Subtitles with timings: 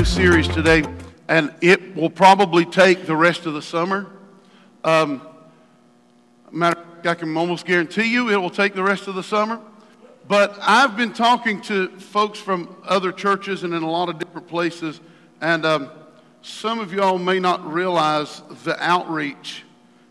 [0.00, 0.82] new series today,
[1.28, 4.06] and it will probably take the rest of the summer.
[4.82, 5.20] Um,
[6.50, 9.60] matter fact, I can almost guarantee you it will take the rest of the summer.
[10.26, 14.48] But I've been talking to folks from other churches and in a lot of different
[14.48, 15.02] places,
[15.42, 15.90] and um,
[16.40, 19.64] some of y'all may not realize the outreach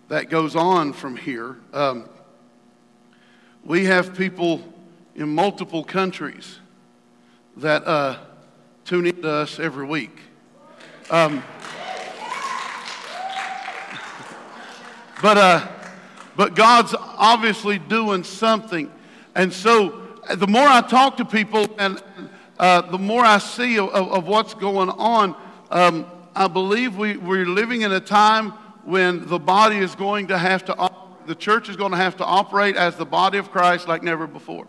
[0.08, 1.58] that goes on from here.
[1.74, 2.08] Um,
[3.64, 4.62] we have people
[5.16, 6.60] in multiple countries
[7.58, 8.20] that uh,
[8.90, 10.18] tune in to us every week.
[11.12, 11.44] Um,
[15.22, 15.68] but, uh,
[16.36, 18.92] but God's obviously doing something.
[19.36, 22.02] And so the more I talk to people and
[22.58, 25.36] uh, the more I see of, of what's going on,
[25.70, 28.54] um, I believe we, we're living in a time
[28.86, 30.92] when the body is going to have to,
[31.28, 34.26] the church is going to have to operate as the body of Christ like never
[34.26, 34.66] before.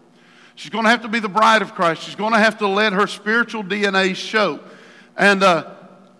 [0.60, 2.02] She's going to have to be the bride of Christ.
[2.02, 4.60] She's going to have to let her spiritual DNA show.
[5.16, 5.72] And uh,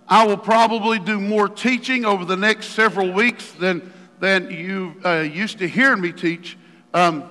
[0.09, 5.19] I will probably do more teaching over the next several weeks than, than you uh,
[5.19, 6.57] used to hear me teach.
[6.95, 7.29] Um,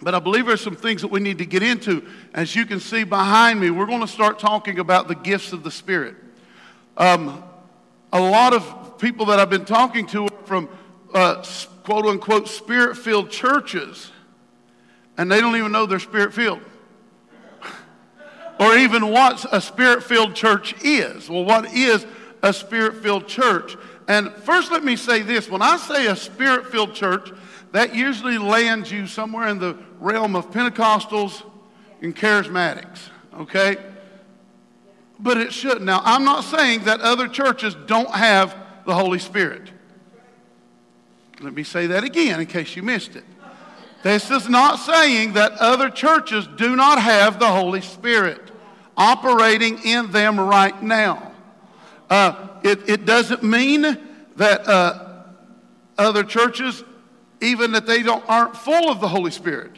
[0.00, 2.02] but I believe there's some things that we need to get into.
[2.32, 5.62] As you can see behind me, we're going to start talking about the gifts of
[5.62, 6.14] the Spirit.
[6.96, 7.44] Um,
[8.10, 10.70] a lot of people that I've been talking to from
[11.12, 11.44] uh,
[11.84, 14.10] quote unquote spirit filled churches
[15.22, 16.60] and they don't even know they're spirit filled.
[18.58, 21.30] or even what a spirit filled church is.
[21.30, 22.04] Well, what is
[22.42, 23.76] a spirit filled church?
[24.08, 27.30] And first, let me say this when I say a spirit filled church,
[27.70, 31.44] that usually lands you somewhere in the realm of Pentecostals
[32.00, 32.98] and charismatics,
[33.38, 33.76] okay?
[35.20, 35.82] But it should.
[35.82, 39.70] Now, I'm not saying that other churches don't have the Holy Spirit.
[41.40, 43.24] Let me say that again in case you missed it.
[44.02, 48.40] This is not saying that other churches do not have the Holy Spirit
[48.96, 51.32] operating in them right now.
[52.10, 53.82] Uh, it, it doesn't mean
[54.36, 55.22] that uh,
[55.96, 56.82] other churches,
[57.40, 59.72] even that they don't, aren't full of the Holy Spirit.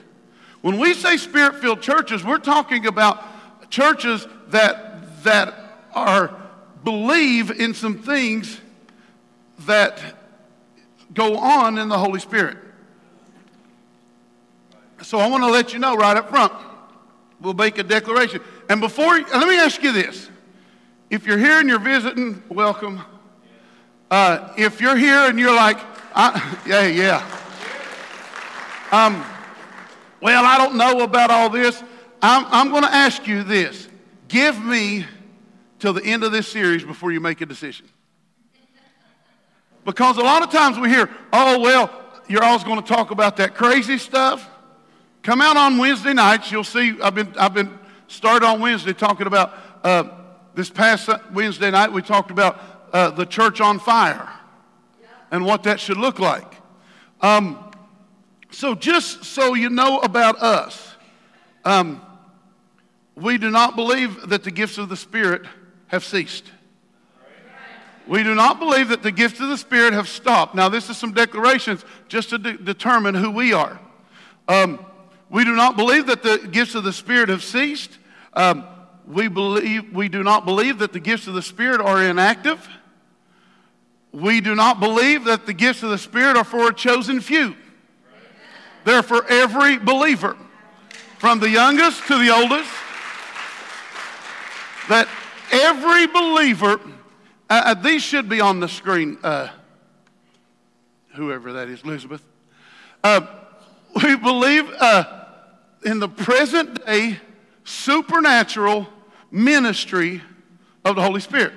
[0.62, 3.22] When we say spirit filled churches, we're talking about
[3.70, 5.54] churches that, that
[5.94, 6.34] are
[6.82, 8.60] believe in some things
[9.60, 10.00] that
[11.12, 12.58] go on in the Holy Spirit.
[15.04, 16.53] So I want to let you know right up front.
[17.38, 18.41] We'll make a declaration.
[18.70, 20.31] And before, let me ask you this.
[21.10, 23.03] If you're here and you're visiting, welcome.
[24.10, 25.76] Uh, if you're here and you're like,
[26.66, 27.19] yeah, yeah.
[28.91, 29.22] Um,
[30.22, 31.82] well, I don't know about all this.
[32.22, 33.88] I'm, I'm going to ask you this.
[34.28, 35.04] Give me
[35.81, 37.86] till the end of this series before you make a decision.
[39.84, 41.91] Because a lot of times we hear, oh, well,
[42.26, 44.48] you're always going to talk about that crazy stuff.
[45.24, 46.52] Come out on Wednesday nights.
[46.52, 50.04] You'll see, I've been, I've been started on Wednesday talking about uh,
[50.54, 52.60] this past Wednesday night, we talked about
[52.92, 54.30] uh, the church on fire
[55.30, 56.60] and what that should look like.
[57.22, 57.72] Um,
[58.50, 60.94] so, just so you know about us,
[61.64, 62.02] um,
[63.14, 65.46] we do not believe that the gifts of the Spirit
[65.86, 66.52] have ceased.
[68.06, 70.54] We do not believe that the gifts of the Spirit have stopped.
[70.54, 73.80] Now, this is some declarations just to de- determine who we are.
[74.48, 74.84] Um,
[75.34, 77.99] we do not believe that the gifts of the Spirit have ceased.
[78.34, 78.65] Um,
[79.05, 82.69] we, believe, we do not believe that the gifts of the Spirit are inactive.
[84.12, 87.56] We do not believe that the gifts of the Spirit are for a chosen few.
[88.84, 90.37] They're for every believer,
[91.19, 92.71] from the youngest to the oldest.
[94.89, 95.09] That
[95.51, 96.81] every believer,
[97.51, 99.49] uh, uh these should be on the screen, uh,
[101.15, 102.25] whoever that is, Elizabeth.
[103.03, 103.27] Uh,
[104.01, 105.22] we believe uh,
[105.84, 107.19] in the present day
[107.65, 108.87] supernatural
[109.31, 110.22] ministry
[110.84, 111.53] of the Holy Spirit.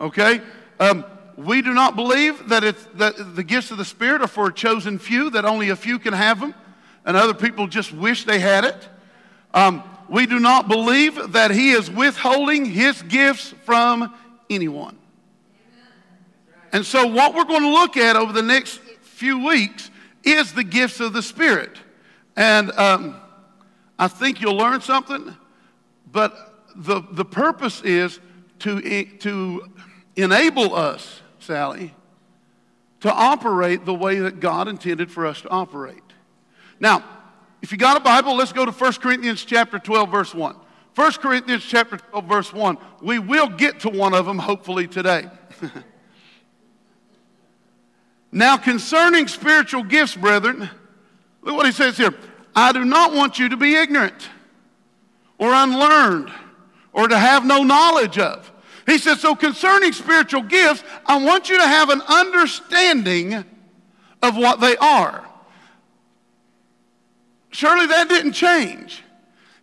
[0.00, 0.40] Okay?
[0.80, 1.04] Um,
[1.36, 4.52] we do not believe that, it's, that the gifts of the Spirit are for a
[4.52, 6.54] chosen few, that only a few can have them,
[7.04, 8.88] and other people just wish they had it.
[9.54, 14.14] Um, we do not believe that He is withholding His gifts from
[14.50, 14.98] anyone.
[16.72, 19.90] And so, what we're going to look at over the next few weeks
[20.24, 21.78] is the gifts of the Spirit.
[22.36, 23.21] And um,
[24.02, 25.32] I think you'll learn something,
[26.10, 26.34] but
[26.74, 28.18] the, the purpose is
[28.58, 29.64] to, to
[30.16, 31.94] enable us, Sally,
[32.98, 36.02] to operate the way that God intended for us to operate.
[36.80, 37.04] Now,
[37.62, 40.56] if you got a Bible, let's go to 1 Corinthians chapter 12, verse 1.
[40.96, 42.78] 1 Corinthians chapter 12, verse 1.
[43.02, 45.30] We will get to one of them hopefully today.
[48.32, 50.68] now, concerning spiritual gifts, brethren,
[51.42, 52.12] look what he says here.
[52.54, 54.28] I do not want you to be ignorant
[55.38, 56.30] or unlearned
[56.92, 58.50] or to have no knowledge of.
[58.86, 63.44] He said, So concerning spiritual gifts, I want you to have an understanding
[64.22, 65.24] of what they are.
[67.50, 69.02] Surely that didn't change.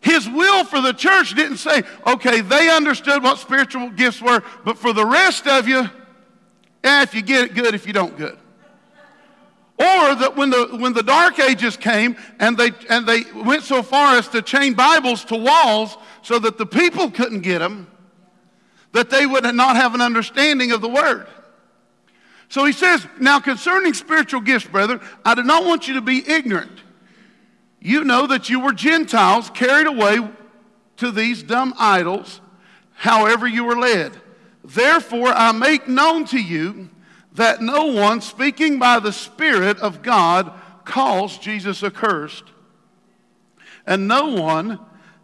[0.02, 4.78] His will for the church didn't say, okay, they understood what spiritual gifts were, but
[4.78, 5.90] for the rest of you,
[6.84, 7.76] eh, if you get it, good.
[7.76, 8.38] If you don't, good.
[9.80, 13.82] Or that when the, when the Dark Ages came and they, and they went so
[13.82, 17.88] far as to chain Bibles to walls so that the people couldn't get them,
[18.92, 21.28] that they would not have an understanding of the Word.
[22.50, 26.30] So he says, Now concerning spiritual gifts, brethren, I do not want you to be
[26.30, 26.82] ignorant.
[27.80, 30.28] You know that you were Gentiles carried away
[30.98, 32.42] to these dumb idols,
[32.96, 34.12] however you were led.
[34.66, 36.90] Therefore, I make known to you
[37.40, 40.52] that no one speaking by the Spirit of God
[40.84, 42.44] calls Jesus accursed,
[43.88, 44.78] and no one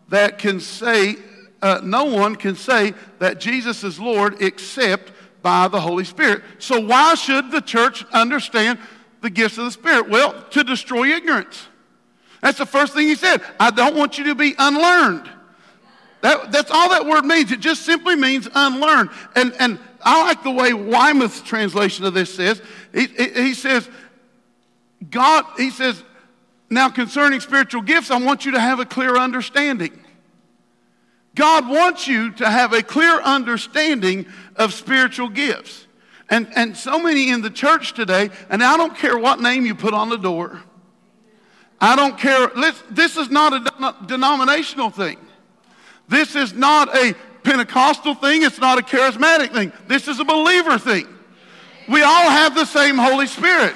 [0.08, 1.18] that can say,
[1.62, 6.42] uh, no one can say that Jesus is Lord except by the Holy Spirit.
[6.58, 8.80] So, why should the church understand
[9.20, 10.08] the gifts of the Spirit?
[10.08, 11.68] Well, to destroy ignorance.
[12.40, 13.42] That's the first thing he said.
[13.60, 15.30] I don't want you to be unlearned.
[16.22, 17.52] That, that's all that word means.
[17.52, 19.10] It just simply means unlearned.
[19.36, 22.62] And, and I like the way Weymouth's translation of this says.
[22.94, 23.90] He, he says,
[25.10, 26.02] God, he says,
[26.70, 30.00] now concerning spiritual gifts, I want you to have a clear understanding.
[31.34, 35.88] God wants you to have a clear understanding of spiritual gifts.
[36.30, 39.76] And, and so many in the church today, and I don't care what name you
[39.76, 40.62] put on the door.
[41.82, 42.52] I don't care.
[42.90, 45.18] This is not a denominational thing.
[46.08, 48.44] This is not a Pentecostal thing.
[48.44, 49.72] It's not a charismatic thing.
[49.88, 51.08] This is a believer thing.
[51.88, 53.76] We all have the same Holy Spirit.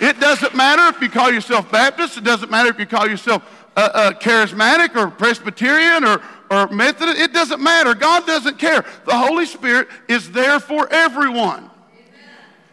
[0.00, 2.18] It doesn't matter if you call yourself Baptist.
[2.18, 3.42] It doesn't matter if you call yourself
[3.76, 7.18] uh, uh, charismatic or Presbyterian or, or Methodist.
[7.18, 7.94] It doesn't matter.
[7.94, 8.84] God doesn't care.
[9.06, 11.70] The Holy Spirit is there for everyone.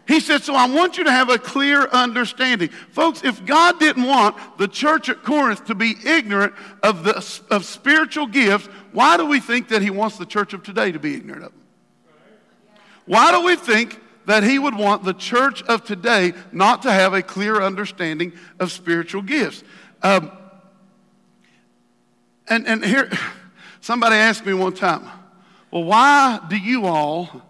[0.06, 2.68] He said, So I want you to have a clear understanding.
[2.90, 7.16] Folks, if God didn't want the church at Corinth to be ignorant of, the,
[7.50, 11.00] of spiritual gifts, why do we think that He wants the church of today to
[11.00, 11.62] be ignorant of them?
[13.06, 17.12] Why do we think that He would want the church of today not to have
[17.12, 19.64] a clear understanding of spiritual gifts?
[20.02, 20.30] Um,
[22.46, 23.10] and, and here,
[23.80, 25.08] somebody asked me one time,
[25.72, 27.42] well, why do you all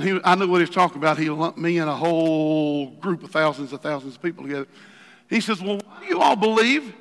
[0.00, 1.18] he, I knew what he was talking about.
[1.18, 4.66] He lumped me and a whole group of thousands and thousands of people together.
[5.28, 6.94] He says, Well, why do you all believe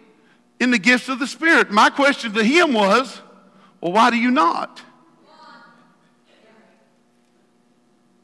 [0.60, 1.72] in the gifts of the Spirit?
[1.72, 3.22] My question to him was,
[3.82, 4.82] Well, why do you not?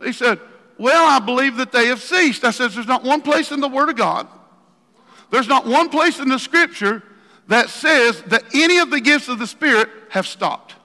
[0.04, 0.40] He said,
[0.78, 2.44] Well, I believe that they have ceased.
[2.44, 4.28] I said, There's not one place in the Word of God,
[5.30, 7.04] there's not one place in the Scripture
[7.48, 10.76] that says that any of the gifts of the Spirit have stopped.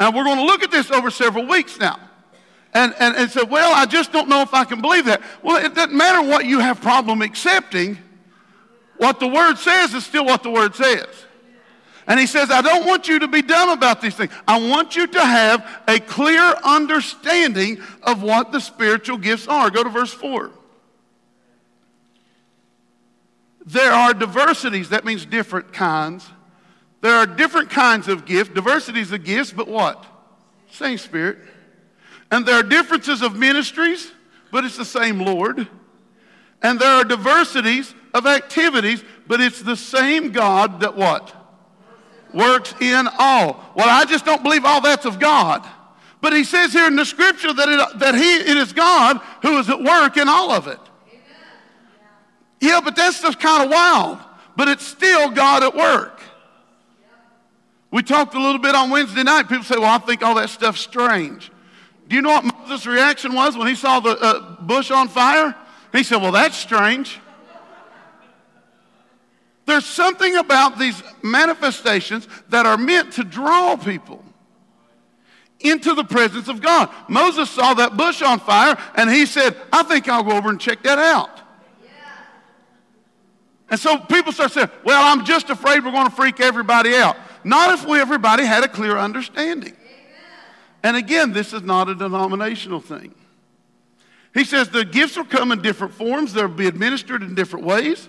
[0.00, 2.00] And we're going to look at this over several weeks now.
[2.72, 5.20] And, and, and said, well, I just don't know if I can believe that.
[5.42, 7.98] Well, it doesn't matter what you have problem accepting.
[8.96, 11.06] What the Word says is still what the Word says.
[12.06, 14.32] And he says, I don't want you to be dumb about these things.
[14.48, 19.68] I want you to have a clear understanding of what the spiritual gifts are.
[19.68, 20.50] Go to verse 4.
[23.66, 26.26] There are diversities, that means different kinds
[27.00, 30.04] there are different kinds of gifts, diversities of gifts, but what?
[30.70, 31.38] Same Spirit.
[32.30, 34.12] And there are differences of ministries,
[34.52, 35.66] but it's the same Lord.
[36.62, 41.34] And there are diversities of activities, but it's the same God that what?
[42.34, 43.72] Works in all.
[43.74, 45.66] Well, I just don't believe all that's of God.
[46.20, 49.58] But he says here in the scripture that it, that he, it is God who
[49.58, 50.78] is at work in all of it.
[52.60, 54.18] Yeah, but that's just kind of wild.
[54.54, 56.19] But it's still God at work.
[57.90, 59.48] We talked a little bit on Wednesday night.
[59.48, 61.50] People say, well, I think all that stuff's strange.
[62.08, 65.54] Do you know what Moses' reaction was when he saw the uh, bush on fire?
[65.92, 67.18] He said, well, that's strange.
[69.66, 74.24] There's something about these manifestations that are meant to draw people
[75.60, 76.88] into the presence of God.
[77.08, 80.60] Moses saw that bush on fire and he said, I think I'll go over and
[80.60, 81.40] check that out.
[83.70, 87.16] And so people start saying, Well, I'm just afraid we're going to freak everybody out.
[87.44, 89.76] Not if we, everybody had a clear understanding.
[90.82, 93.14] And again, this is not a denominational thing.
[94.32, 98.08] He says the gifts will come in different forms, they'll be administered in different ways.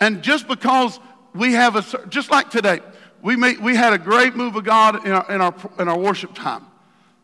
[0.00, 0.98] And just because
[1.34, 2.80] we have a, just like today,
[3.22, 5.98] we, may, we had a great move of God in our, in, our, in our
[5.98, 6.66] worship time.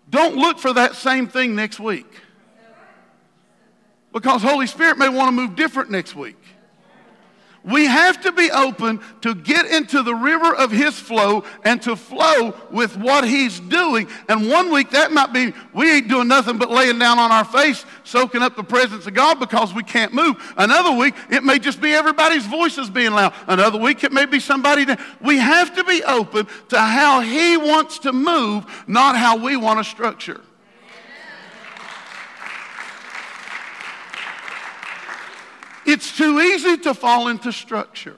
[0.09, 2.07] Don't look for that same thing next week.
[4.13, 6.37] Because Holy Spirit may want to move different next week.
[7.63, 11.95] We have to be open to get into the river of His flow and to
[11.95, 14.09] flow with what He's doing.
[14.29, 17.45] And one week that might be we ain't doing nothing but laying down on our
[17.45, 20.37] face, soaking up the presence of God because we can't move.
[20.57, 23.35] Another week it may just be everybody's voices being loud.
[23.47, 24.87] Another week it may be somebody.
[25.21, 29.79] We have to be open to how He wants to move, not how we want
[29.81, 30.41] to structure.
[35.87, 38.17] It's too easy to fall into structure.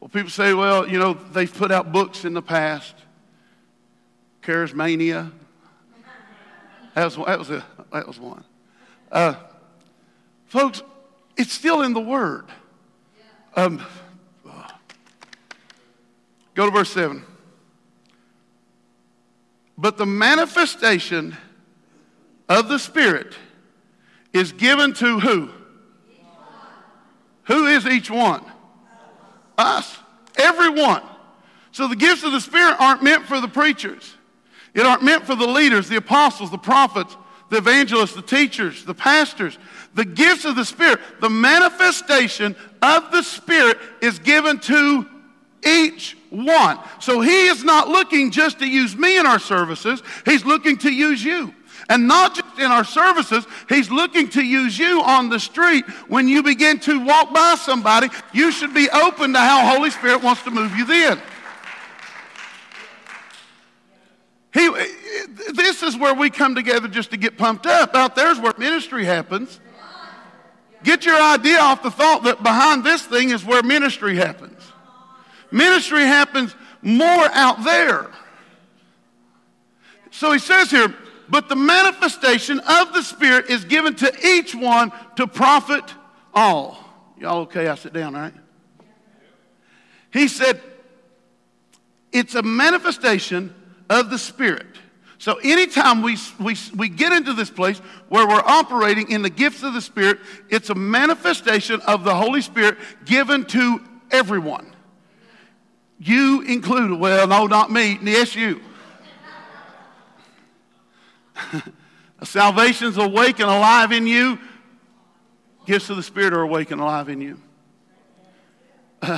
[0.00, 2.94] Well, people say, well, you know, they've put out books in the past.
[4.42, 5.30] Charismania.
[6.94, 8.44] That was, that was, a, that was one.
[9.10, 9.34] Uh,
[10.46, 10.82] folks,
[11.36, 12.46] it's still in the Word.
[13.54, 13.84] Um,
[16.54, 17.24] go to verse 7.
[19.78, 21.36] But the manifestation
[22.48, 23.34] of the Spirit
[24.32, 25.50] is given to who?
[27.44, 28.44] Who is each one?
[29.58, 29.98] Us.
[30.36, 31.02] Everyone.
[31.72, 34.14] So the gifts of the Spirit aren't meant for the preachers.
[34.74, 37.16] It aren't meant for the leaders, the apostles, the prophets,
[37.50, 39.58] the evangelists, the teachers, the pastors.
[39.94, 45.06] The gifts of the Spirit, the manifestation of the Spirit is given to
[45.64, 46.78] each one.
[46.98, 50.90] So he is not looking just to use me in our services, he's looking to
[50.90, 51.54] use you.
[51.92, 55.84] And not just in our services, He's looking to use you on the street.
[56.08, 60.22] When you begin to walk by somebody, you should be open to how Holy Spirit
[60.22, 61.20] wants to move you then.
[64.54, 64.70] He,
[65.52, 67.94] this is where we come together just to get pumped up.
[67.94, 69.60] Out there's where ministry happens.
[70.84, 74.62] Get your idea off the thought that behind this thing is where ministry happens.
[75.50, 78.08] Ministry happens more out there.
[80.10, 80.94] So he says here,
[81.32, 85.82] but the manifestation of the Spirit is given to each one to profit
[86.34, 86.76] all.
[87.16, 87.68] Y'all okay?
[87.68, 88.34] I sit down, right?
[90.12, 90.60] He said,
[92.12, 93.54] it's a manifestation
[93.88, 94.66] of the Spirit.
[95.16, 97.78] So anytime we, we, we get into this place
[98.10, 100.18] where we're operating in the gifts of the Spirit,
[100.50, 104.70] it's a manifestation of the Holy Spirit given to everyone.
[105.98, 107.00] You included.
[107.00, 107.98] Well, no, not me.
[108.02, 108.60] Yes, you.
[112.22, 114.38] Salvation's awake and alive in you.
[115.66, 117.38] Gifts of the Spirit are awake and alive in you.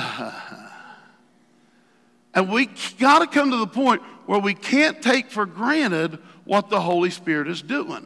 [2.33, 6.69] and we got to come to the point where we can't take for granted what
[6.69, 8.05] the Holy Spirit is doing.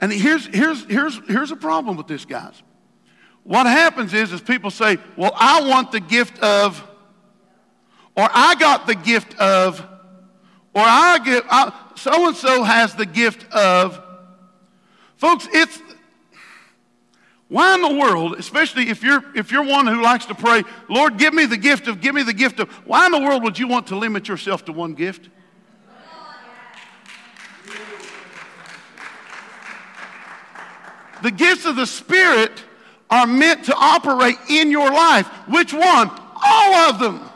[0.00, 2.62] And here's, here's, here's, here's a problem with this, guys.
[3.42, 6.82] What happens is, is people say, well, I want the gift of,
[8.16, 9.80] or I got the gift of,
[10.74, 11.44] or I get,
[12.00, 14.02] so and so has the gift of.
[15.16, 15.80] Folks, it's
[17.48, 21.18] why in the world, especially if you're if you're one who likes to pray, Lord,
[21.18, 22.70] give me the gift of, give me the gift of.
[22.86, 25.28] Why in the world would you want to limit yourself to one gift?
[31.22, 32.64] The gifts of the Spirit
[33.10, 35.26] are meant to operate in your life.
[35.48, 36.10] Which one?
[36.42, 37.29] All of them.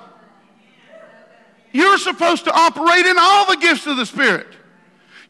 [1.75, 4.47] You're supposed to operate in all the gifts of the Spirit.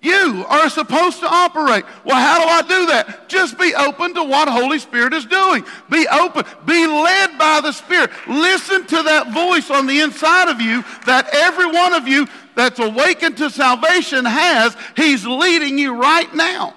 [0.03, 1.87] You are supposed to operate.
[2.05, 3.31] Well, how do I do that?
[3.31, 5.65] Just be open to what Holy Spirit is doing.
[5.89, 6.45] Be open.
[6.67, 8.11] Be led by the Spirit.
[8.29, 12.79] Listen to that voice on the inside of you that every one of you that's
[12.79, 14.77] awakened to salvation has.
[14.99, 16.75] He's leading you right now.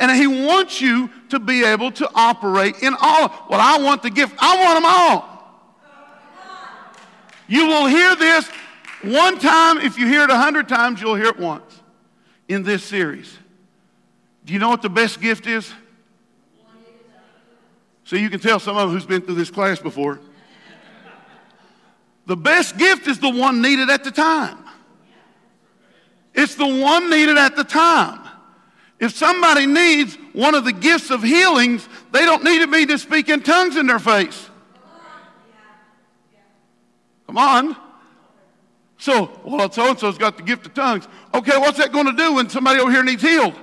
[0.00, 3.28] And he wants you to be able to operate in all.
[3.50, 4.34] Well, I want the gift.
[4.38, 5.37] I want them all.
[7.48, 8.48] You will hear this
[9.02, 9.78] one time.
[9.78, 11.80] If you hear it a hundred times, you'll hear it once
[12.46, 13.36] in this series.
[14.44, 15.72] Do you know what the best gift is?
[18.04, 20.20] So you can tell some someone who's been through this class before.
[22.26, 24.58] The best gift is the one needed at the time.
[26.34, 28.20] It's the one needed at the time.
[29.00, 33.28] If somebody needs one of the gifts of healings, they don't need me to speak
[33.28, 34.47] in tongues in their face.
[37.28, 37.76] Come on.
[38.96, 41.06] So, well, so and so's got the gift of tongues.
[41.32, 43.54] Okay, what's that going to do when somebody over here needs healed?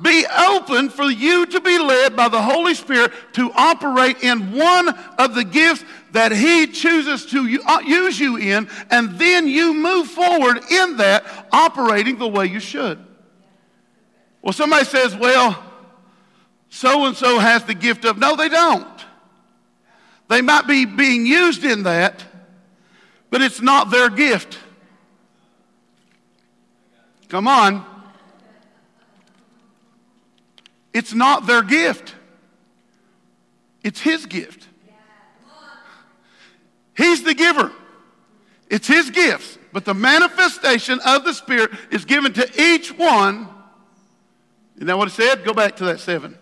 [0.00, 4.88] Be open for you to be led by the Holy Spirit to operate in one
[5.18, 10.08] of the gifts that He chooses to uh, use you in, and then you move
[10.08, 13.04] forward in that, operating the way you should.
[14.40, 15.62] Well, somebody says, well,
[16.70, 18.18] so and so has the gift of.
[18.18, 18.97] No, they don't.
[20.28, 22.24] They might be being used in that,
[23.30, 24.58] but it's not their gift.
[27.28, 27.84] Come on.
[30.92, 32.14] It's not their gift.
[33.82, 34.66] It's His gift.
[36.96, 37.72] He's the giver.
[38.68, 39.58] It's His gifts.
[39.72, 43.48] But the manifestation of the Spirit is given to each one.
[44.76, 45.44] Isn't that what it said?
[45.44, 46.36] Go back to that seven.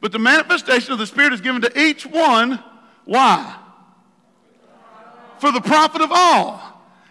[0.00, 2.62] But the manifestation of the Spirit is given to each one.
[3.10, 3.56] Why?
[5.40, 6.62] For the profit of all.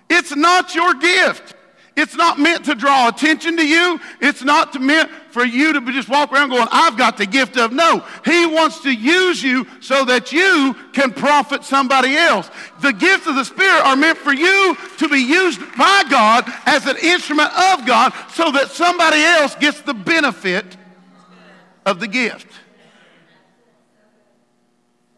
[0.10, 1.56] It's not your gift.
[1.98, 4.00] It's not meant to draw attention to you.
[4.22, 7.74] It's not meant for you to just walk around going, I've got the gift of.
[7.74, 12.50] No, He wants to use you so that you can profit somebody else.
[12.80, 16.86] The gifts of the Spirit are meant for you to be used by God as
[16.86, 20.78] an instrument of God so that somebody else gets the benefit
[21.86, 22.48] of the gift.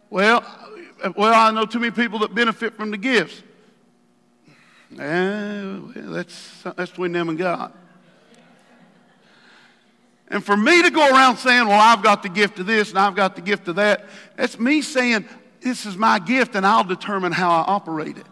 [0.09, 0.43] Well,
[1.15, 3.41] well, I know too many people that benefit from the gifts.
[4.91, 7.73] That's, that's between them and God.
[10.27, 12.99] And for me to go around saying, well, I've got the gift of this and
[12.99, 15.27] I've got the gift of that, that's me saying,
[15.61, 18.25] this is my gift and I'll determine how I operate it.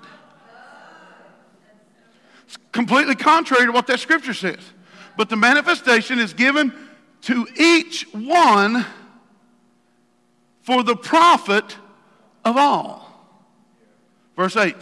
[2.46, 4.60] It's completely contrary to what that scripture says.
[5.18, 6.74] But the manifestation is given
[7.24, 8.86] to each one
[10.62, 11.76] for the profit
[12.46, 13.10] of all.
[14.36, 14.76] Verse 8.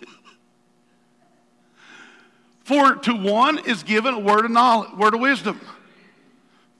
[2.64, 5.60] For to one is given a word of knowledge, word of wisdom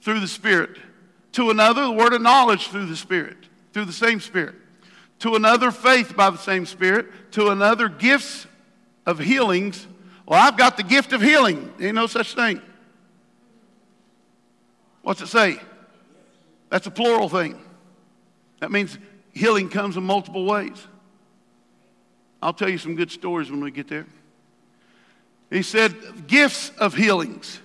[0.02, 0.76] through the Spirit.
[1.32, 3.36] To another, the word of knowledge through the Spirit,
[3.72, 4.56] through the same Spirit.
[5.20, 7.32] To another, faith by the same Spirit.
[7.32, 8.46] To another, gifts
[9.06, 9.86] of healings.
[10.26, 11.72] Well, I've got the gift of healing.
[11.80, 12.60] Ain't no such thing.
[15.02, 15.58] What's it say?
[16.70, 17.60] That's a plural thing.
[18.60, 18.96] That means
[19.32, 20.86] healing comes in multiple ways.
[22.42, 24.06] I'll tell you some good stories when we get there.
[25.50, 27.60] He said, gifts of healings.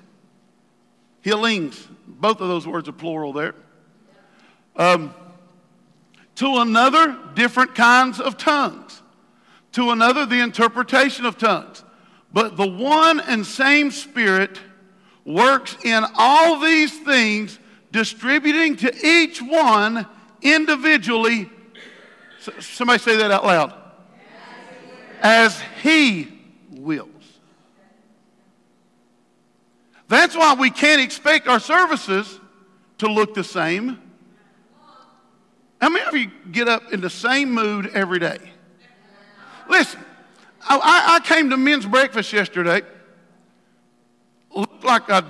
[1.22, 1.88] Healings.
[2.08, 3.56] Both of those words are plural there.
[4.76, 5.14] Um,
[6.36, 9.02] to another, different kinds of tongues.
[9.74, 11.84] To another, the interpretation of tongues.
[12.34, 14.60] But the one and same Spirit
[15.24, 17.60] works in all these things,
[17.96, 20.06] distributing to each one
[20.42, 21.50] individually.
[22.60, 23.74] Somebody say that out loud.
[25.22, 26.28] As He
[26.72, 27.10] wills.
[30.10, 32.38] That's why we can't expect our services
[32.98, 33.98] to look the same.
[35.80, 38.40] How many of you get up in the same mood every day?
[39.70, 40.02] Listen,
[40.68, 42.82] I, I came to men's breakfast yesterday.
[44.54, 45.24] Looked like I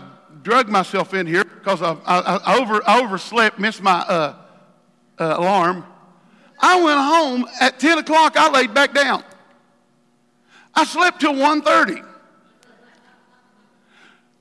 [0.45, 4.35] drugged myself in here because I, I, I, over, I overslept, missed my uh,
[5.17, 5.83] uh, alarm.
[6.59, 8.37] I went home at 10 o'clock.
[8.37, 9.23] I laid back down.
[10.73, 12.05] I slept till 1.30.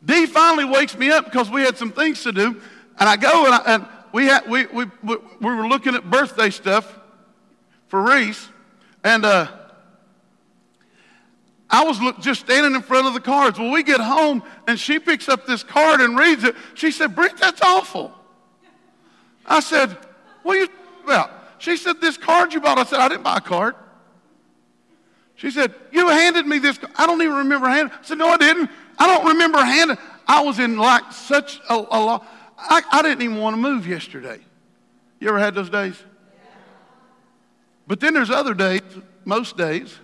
[0.05, 2.61] Dee finally wakes me up because we had some things to do.
[2.99, 6.51] And I go and, I, and we, had, we, we, we were looking at birthday
[6.51, 6.99] stuff
[7.89, 8.47] for Reese.
[9.03, 9.51] And uh,
[11.75, 13.59] I was look, just standing in front of the cards.
[13.59, 16.55] Well, we get home and she picks up this card and reads it.
[16.75, 18.15] She said, Brent, that's awful.
[19.45, 19.91] I said,
[20.45, 20.69] What are you
[21.03, 21.33] about?
[21.59, 22.79] She said, This card you bought.
[22.79, 23.75] I said, I didn't buy a card.
[25.35, 26.79] She said, You handed me this.
[26.79, 26.93] Card.
[26.95, 27.93] I don't even remember handing.
[27.93, 28.71] I said, No, I didn't.
[28.97, 29.99] I don't remember handing.
[30.29, 32.25] I was in like such a, a lot.
[32.57, 34.39] I, I didn't even want to move yesterday.
[35.19, 36.01] You ever had those days?
[37.89, 38.83] But then there's other days,
[39.25, 39.99] most days,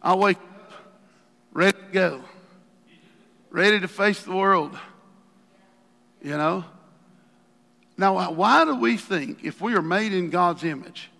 [0.00, 0.53] I wake up
[1.54, 2.24] ready to go,
[3.50, 4.76] ready to face the world.
[6.22, 6.64] You know?
[7.96, 11.10] Now, why do we think, if we are made in God's image,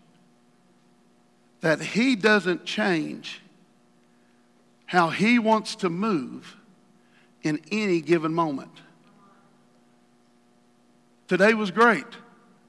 [1.61, 3.41] that He doesn't change
[4.87, 6.57] how He wants to move
[7.43, 8.71] in any given moment.
[11.29, 12.05] Today was great.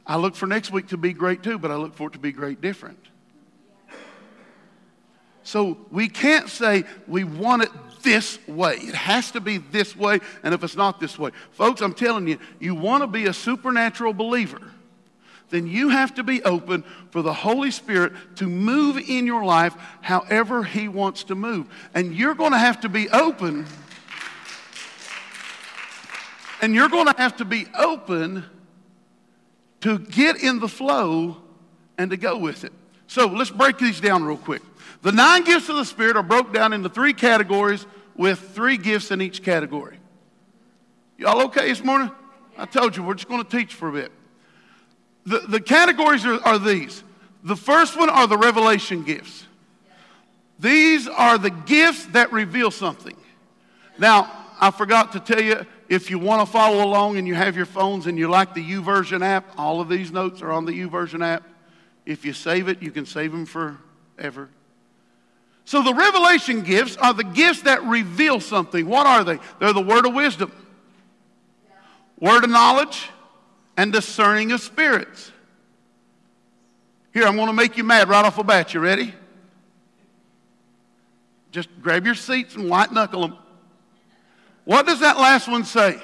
[0.05, 2.19] I look for next week to be great too, but I look for it to
[2.19, 2.99] be great different.
[5.45, 7.69] So we can't say we want it
[8.01, 8.75] this way.
[8.75, 11.31] It has to be this way, and if it's not this way.
[11.51, 14.61] Folks, I'm telling you, you want to be a supernatural believer,
[15.51, 19.75] then you have to be open for the Holy Spirit to move in your life
[20.01, 21.67] however He wants to move.
[21.93, 23.65] And you're going to have to be open
[26.61, 28.43] and you're going to have to be open
[29.81, 31.37] to get in the flow
[31.97, 32.73] and to go with it.
[33.07, 34.63] So let's break these down real quick.
[35.05, 39.11] The nine gifts of the Spirit are broke down into three categories with three gifts
[39.11, 39.99] in each category.
[41.19, 42.09] Y'all okay this morning?
[42.57, 44.11] I told you, we're just going to teach for a bit.
[45.27, 47.03] The, the categories are, are these.
[47.43, 49.45] The first one are the revelation gifts.
[50.57, 53.15] These are the gifts that reveal something.
[53.99, 57.55] Now, I forgot to tell you, if you want to follow along and you have
[57.55, 60.71] your phones and you like the YouVersion app, all of these notes are on the
[60.71, 61.43] YouVersion app.
[62.07, 64.49] If you save it, you can save them forever.
[65.65, 68.87] So the revelation gifts are the gifts that reveal something.
[68.87, 69.39] What are they?
[69.59, 70.51] They're the word of wisdom,
[72.19, 73.09] word of knowledge,
[73.75, 75.31] and discerning of spirits.
[77.13, 78.73] Here, I'm going to make you mad right off the bat.
[78.73, 79.13] You ready?
[81.51, 83.37] Just grab your seats and white knuckle them.
[84.65, 85.99] What does that last one say?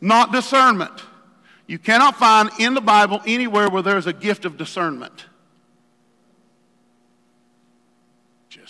[0.00, 1.02] Not discernment.
[1.66, 5.26] You cannot find in the Bible anywhere where there's a gift of discernment.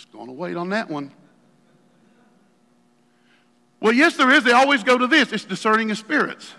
[0.01, 1.11] Just going to wait on that one.
[3.79, 4.43] Well, yes, there is.
[4.43, 6.55] They always go to this it's discerning of spirits,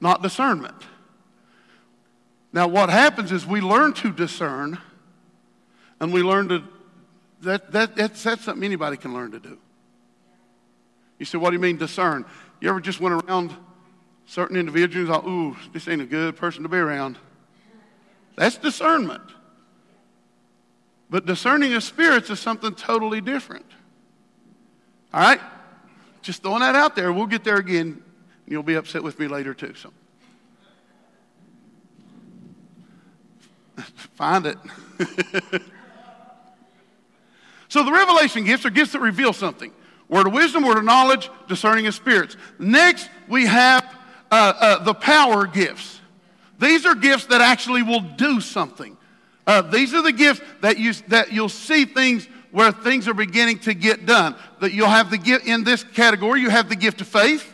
[0.00, 0.76] not discernment.
[2.50, 4.78] Now, what happens is we learn to discern
[6.00, 6.64] and we learn to,
[7.42, 9.58] that, that, that's, that's something anybody can learn to do.
[11.18, 12.24] You say, what do you mean discern?
[12.62, 13.54] You ever just went around
[14.24, 17.18] certain individuals, thought, ooh, this ain't a good person to be around?
[18.36, 19.20] That's discernment.
[21.12, 23.66] But discerning of spirits is something totally different.
[25.12, 25.40] All right?
[26.22, 27.12] Just throwing that out there.
[27.12, 27.88] We'll get there again.
[27.88, 28.02] And
[28.46, 29.74] you'll be upset with me later, too.
[29.74, 29.92] So.
[34.14, 34.56] Find it.
[37.68, 39.70] so the revelation gifts are gifts that reveal something.
[40.08, 42.38] Word of wisdom, word of knowledge, discerning of spirits.
[42.58, 43.84] Next, we have
[44.30, 46.00] uh, uh, the power gifts.
[46.58, 48.96] These are gifts that actually will do something.
[49.46, 53.58] Uh, these are the gifts that, you, that you'll see things where things are beginning
[53.60, 54.36] to get done.
[54.60, 57.52] That you'll have the gift in this category, you have the gift of faith,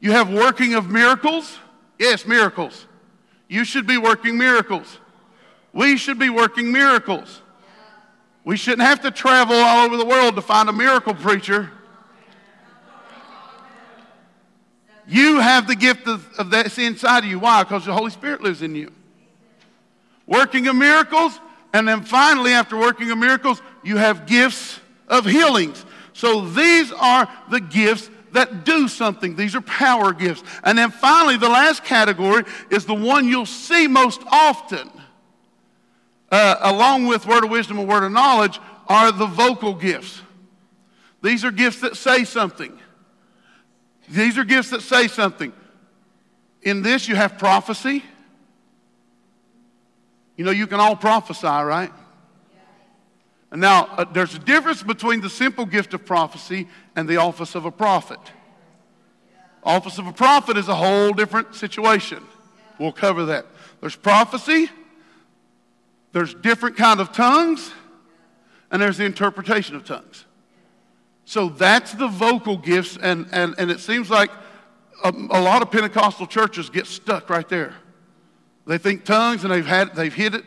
[0.00, 1.58] you have working of miracles.
[1.98, 2.86] Yes, miracles.
[3.48, 4.98] You should be working miracles.
[5.72, 7.40] We should be working miracles.
[8.44, 11.70] We shouldn't have to travel all over the world to find a miracle preacher.
[15.06, 17.38] You have the gift of, of that's inside of you.
[17.38, 17.62] Why?
[17.62, 18.92] Because the Holy Spirit lives in you.
[20.28, 21.40] Working of miracles,
[21.72, 25.84] and then finally, after working of miracles, you have gifts of healings.
[26.12, 29.34] So these are the gifts that do something.
[29.34, 30.44] These are power gifts.
[30.62, 34.88] And then finally, the last category is the one you'll see most often
[36.30, 40.20] uh, along with word of wisdom and word of knowledge, are the vocal gifts.
[41.22, 42.78] These are gifts that say something.
[44.08, 45.52] These are gifts that say something.
[46.62, 48.02] In this, you have prophecy.
[50.38, 51.90] You know, you can all prophesy, right?
[53.50, 57.56] And now, uh, there's a difference between the simple gift of prophecy and the office
[57.56, 58.20] of a prophet.
[59.64, 62.22] Office of a prophet is a whole different situation.
[62.78, 63.46] We'll cover that.
[63.80, 64.70] There's prophecy,
[66.12, 67.72] there's different kind of tongues,
[68.70, 70.24] and there's the interpretation of tongues.
[71.24, 74.30] So that's the vocal gifts, and, and, and it seems like
[75.02, 77.74] a, a lot of Pentecostal churches get stuck right there.
[78.68, 80.44] They think tongues, and they've had they've hit it.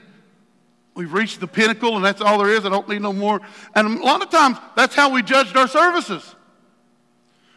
[0.93, 2.65] We've reached the pinnacle, and that's all there is.
[2.65, 3.41] I don't need no more.
[3.73, 6.35] And a lot of times, that's how we judged our services.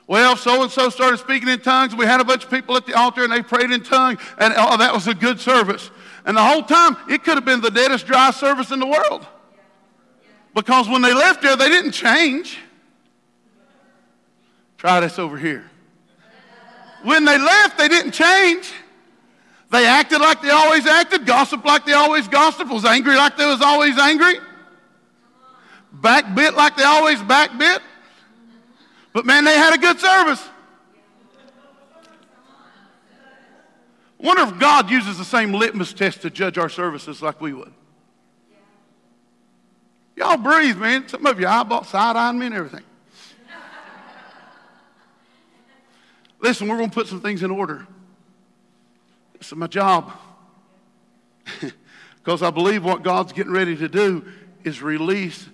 [0.06, 1.94] Well, so and so started speaking in tongues.
[1.94, 4.54] We had a bunch of people at the altar, and they prayed in tongues, and
[4.56, 5.90] oh, that was a good service.
[6.24, 9.26] And the whole time, it could have been the deadest dry service in the world.
[10.54, 12.58] Because when they left there, they didn't change.
[14.78, 15.70] Try this over here.
[17.02, 18.72] When they left, they didn't change.
[19.74, 23.44] They acted like they always acted, gossiped like they always gossiped, was angry like they
[23.44, 24.34] was always angry,
[25.92, 27.80] backbit like they always backbit.
[29.12, 30.48] But man, they had a good service.
[34.20, 37.72] wonder if God uses the same litmus test to judge our services like we would.
[40.14, 41.08] Y'all breathe, man.
[41.08, 42.84] Some of you eyeball side eyeing me and everything.
[46.38, 47.88] Listen, we're going to put some things in order.
[49.44, 50.10] Is my job.
[52.16, 54.24] because I believe what God's getting ready to do
[54.62, 55.46] is release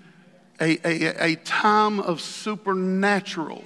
[0.61, 3.65] a, a, a time of supernatural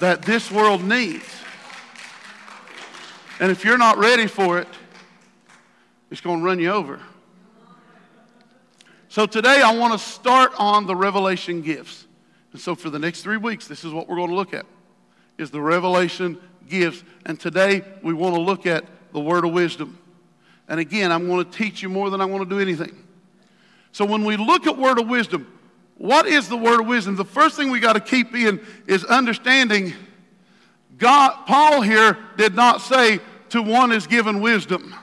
[0.00, 1.24] that this world needs.
[3.38, 4.68] And if you're not ready for it,
[6.10, 7.00] it's going to run you over.
[9.08, 12.06] So today I want to start on the revelation gifts.
[12.52, 14.66] And so for the next three weeks, this is what we're going to look at
[15.38, 16.38] is the revelation
[16.70, 17.04] gifts.
[17.26, 19.98] And today we want to look at the word of wisdom.
[20.68, 23.04] And again, I'm going to teach you more than I want to do anything.
[23.92, 25.46] So when we look at word of wisdom,
[25.98, 27.16] what is the word of wisdom?
[27.16, 29.92] The first thing we got to keep in is understanding
[30.96, 34.94] God, Paul here did not say to one is given wisdom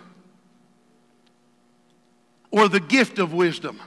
[2.51, 3.81] or the gift of wisdom.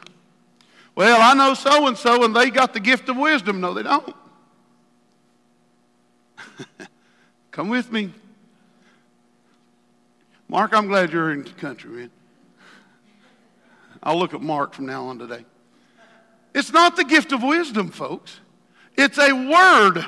[0.97, 3.61] Well, I know so and so and they got the gift of wisdom.
[3.61, 4.15] No, they don't.
[7.51, 8.13] Come with me.
[10.49, 12.11] Mark, I'm glad you're in the country, man.
[14.03, 15.45] I'll look at Mark from now on today.
[16.55, 18.41] It's not the gift of wisdom, folks.
[18.97, 20.05] It's a word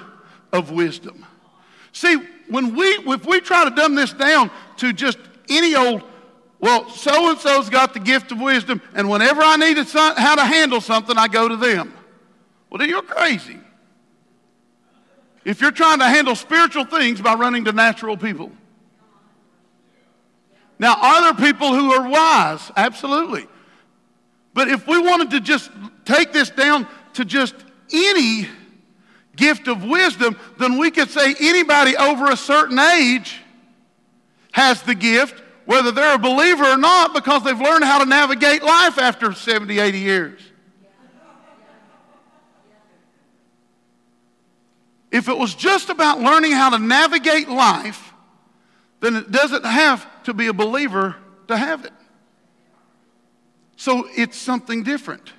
[0.53, 1.25] of wisdom.
[1.93, 2.17] See,
[2.49, 6.03] when we if we try to dumb this down to just any old,
[6.59, 10.45] well, so and so's got the gift of wisdom, and whenever I need how to
[10.45, 11.93] handle something, I go to them.
[12.71, 13.59] Well, then you're crazy.
[15.45, 18.53] If you're trying to handle spiritual things by running to natural people.
[20.79, 22.71] Now, are there people who are wise?
[22.77, 23.47] Absolutely.
[24.55, 25.71] But if we wanted to just
[26.05, 27.55] take this down to just
[27.93, 28.49] any
[29.37, 33.41] gift of wisdom, then we could say anybody over a certain age
[34.53, 38.63] has the gift, whether they're a believer or not, because they've learned how to navigate
[38.63, 40.41] life after 70, 80 years.
[45.13, 48.15] If it was just about learning how to navigate life,
[49.01, 51.15] then it doesn't have to be a believer
[51.49, 51.93] to have it.
[53.77, 55.35] So it's something different.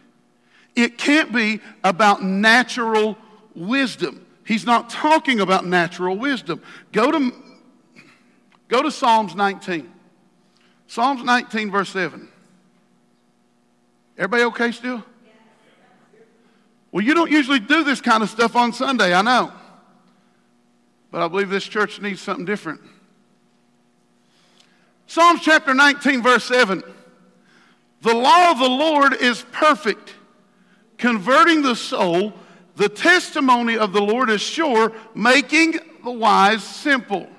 [0.76, 3.18] It can't be about natural
[3.56, 4.26] wisdom.
[4.46, 6.62] He's not talking about natural wisdom.
[6.92, 7.34] Go to,
[8.68, 9.92] go to Psalms 19.
[10.86, 12.28] Psalms 19, verse 7.
[14.20, 15.04] Everybody okay still?
[16.92, 19.52] Well, you don't usually do this kind of stuff on Sunday, I know.
[21.14, 22.82] But I believe this church needs something different.
[25.06, 26.82] Psalms chapter 19, verse 7.
[28.02, 30.16] The law of the Lord is perfect,
[30.98, 32.34] converting the soul.
[32.78, 35.74] The testimony of the Lord is sure, making
[36.04, 37.30] the wise simple.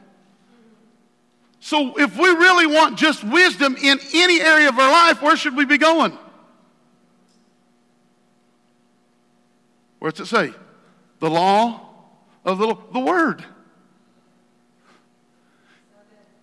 [1.59, 5.57] So, if we really want just wisdom in any area of our life, where should
[5.57, 6.17] we be going?
[9.99, 10.55] What's it say?
[11.19, 11.89] The law
[12.45, 13.45] of the, the Word.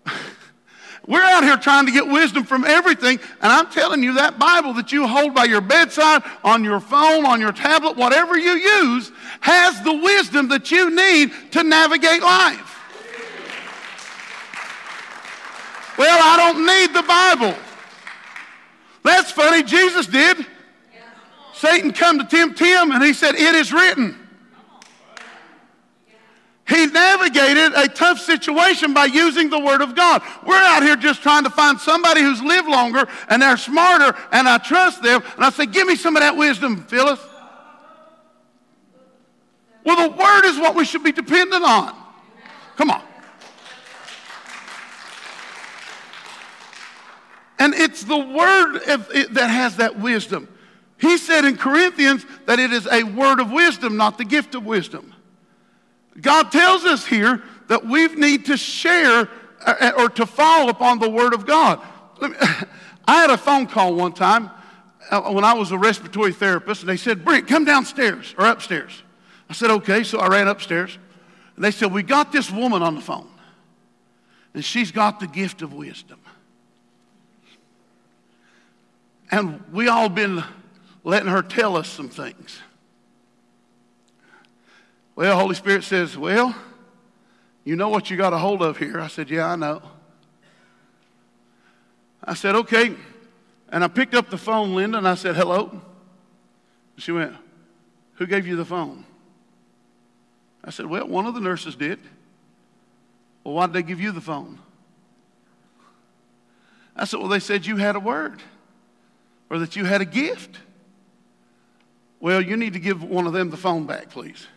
[1.07, 4.73] We're out here trying to get wisdom from everything, and I'm telling you that Bible
[4.73, 9.11] that you hold by your bedside, on your phone, on your tablet, whatever you use,
[9.39, 12.71] has the wisdom that you need to navigate life.
[15.97, 17.57] Well, I don't need the Bible.
[19.03, 19.63] That's funny.
[19.63, 20.45] Jesus did.
[21.53, 24.20] Satan come to tempt him, and he said, It is written.
[26.71, 30.21] He navigated a tough situation by using the Word of God.
[30.45, 34.47] We're out here just trying to find somebody who's lived longer and they're smarter, and
[34.47, 35.21] I trust them.
[35.35, 37.19] And I say, Give me some of that wisdom, Phyllis.
[39.83, 41.93] Well, the Word is what we should be dependent on.
[42.77, 43.01] Come on.
[47.59, 48.79] And it's the Word
[49.31, 50.47] that has that wisdom.
[50.97, 54.63] He said in Corinthians that it is a word of wisdom, not the gift of
[54.65, 55.10] wisdom.
[56.19, 59.29] God tells us here that we need to share
[59.65, 61.81] uh, or to follow upon the Word of God.
[62.21, 64.49] I had a phone call one time
[65.09, 69.03] uh, when I was a respiratory therapist, and they said, Brent, come downstairs or upstairs.
[69.49, 70.03] I said, okay.
[70.03, 70.97] So I ran upstairs.
[71.55, 73.27] And they said, We got this woman on the phone,
[74.53, 76.19] and she's got the gift of wisdom.
[79.29, 80.43] And we all been
[81.03, 82.59] letting her tell us some things.
[85.21, 86.55] Well, Holy Spirit says, Well,
[87.63, 88.99] you know what you got a hold of here.
[88.99, 89.83] I said, Yeah, I know.
[92.23, 92.95] I said, Okay.
[93.69, 95.79] And I picked up the phone, Linda, and I said, Hello.
[96.97, 97.35] She went,
[98.15, 99.05] Who gave you the phone?
[100.63, 101.99] I said, Well, one of the nurses did.
[103.43, 104.57] Well, why did they give you the phone?
[106.95, 108.41] I said, Well, they said you had a word
[109.51, 110.57] or that you had a gift.
[112.19, 114.47] Well, you need to give one of them the phone back, please.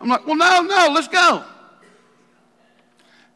[0.00, 1.44] I'm like, well, no, no, let's go.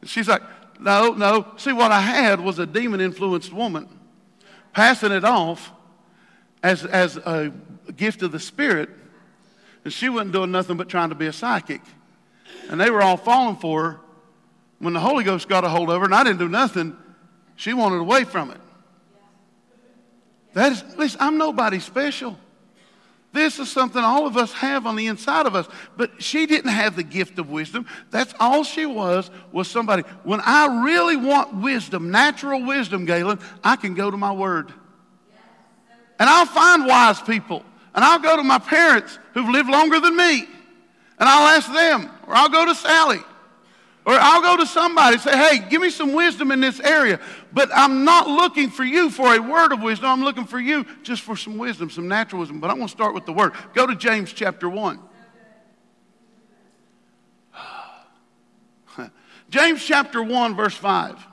[0.01, 0.41] And she's like,
[0.79, 1.53] no, no.
[1.57, 3.87] See, what I had was a demon influenced woman
[4.73, 5.71] passing it off
[6.63, 7.51] as, as a
[7.95, 8.89] gift of the Spirit.
[9.83, 11.81] And she wasn't doing nothing but trying to be a psychic.
[12.69, 13.99] And they were all falling for her.
[14.79, 16.97] When the Holy Ghost got a hold of her, and I didn't do nothing,
[17.55, 18.59] she wanted away from it.
[20.53, 22.37] That is, listen, I'm nobody special.
[23.35, 25.67] This is something all of us have on the inside of us.
[25.97, 27.85] But she didn't have the gift of wisdom.
[28.09, 30.03] That's all she was, was somebody.
[30.23, 34.73] When I really want wisdom, natural wisdom, Galen, I can go to my word.
[36.17, 37.65] And I'll find wise people.
[37.93, 40.47] And I'll go to my parents who've lived longer than me.
[41.19, 42.09] And I'll ask them.
[42.27, 43.19] Or I'll go to Sally.
[44.05, 47.19] Or I'll go to somebody and say, hey, give me some wisdom in this area.
[47.51, 50.09] But I'm not looking for you for a word of wisdom.
[50.09, 52.59] I'm looking for you just for some wisdom, some natural wisdom.
[52.59, 53.53] But I'm going to start with the word.
[53.73, 54.99] Go to James chapter 1.
[59.49, 61.25] James chapter 1, verse 5.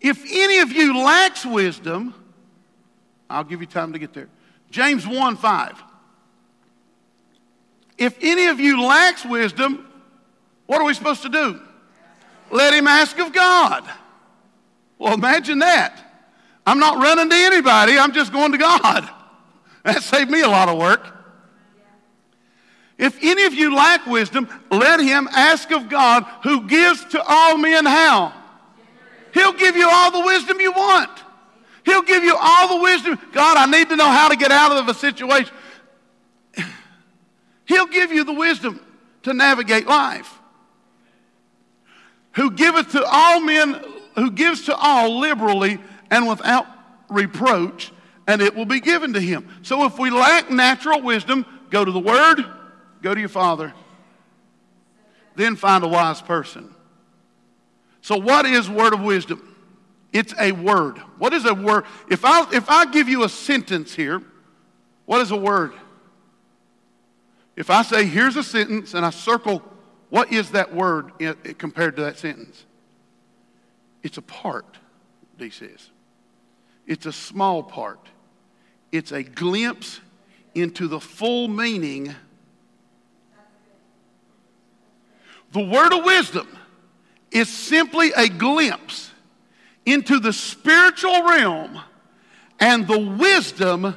[0.00, 2.14] If any of you lacks wisdom,
[3.28, 4.28] I'll give you time to get there.
[4.70, 5.82] James 1 5.
[7.98, 9.88] If any of you lacks wisdom,
[10.66, 11.60] what are we supposed to do?
[12.50, 13.84] Let him ask of God.
[14.98, 16.00] Well, imagine that.
[16.66, 19.08] I'm not running to anybody, I'm just going to God.
[19.82, 21.06] That saved me a lot of work.
[22.96, 27.58] If any of you lack wisdom, let him ask of God who gives to all
[27.58, 28.32] men how?
[29.34, 31.10] He'll give you all the wisdom you want.
[31.84, 33.18] He'll give you all the wisdom.
[33.32, 35.52] God, I need to know how to get out of a situation.
[37.66, 38.80] He'll give you the wisdom
[39.24, 40.38] to navigate life.
[42.34, 43.80] Who giveth to all men,
[44.16, 45.78] who gives to all liberally
[46.10, 46.66] and without
[47.08, 47.92] reproach,
[48.26, 49.48] and it will be given to him.
[49.62, 52.44] So if we lack natural wisdom, go to the Word,
[53.02, 53.72] go to your Father,
[55.36, 56.74] then find a wise person.
[58.00, 59.56] So, what is word of wisdom?
[60.12, 60.98] It's a word.
[61.18, 61.84] What is a word?
[62.10, 64.22] If I, if I give you a sentence here,
[65.06, 65.72] what is a word?
[67.56, 69.62] If I say, here's a sentence, and I circle,
[70.14, 71.10] what is that word
[71.58, 72.66] compared to that sentence?
[74.04, 74.78] It's a part,
[75.36, 75.90] D says.
[76.86, 77.98] It's a small part.
[78.92, 79.98] It's a glimpse
[80.54, 82.14] into the full meaning.
[85.50, 86.46] The word of wisdom
[87.32, 89.10] is simply a glimpse
[89.84, 91.80] into the spiritual realm
[92.60, 93.96] and the wisdom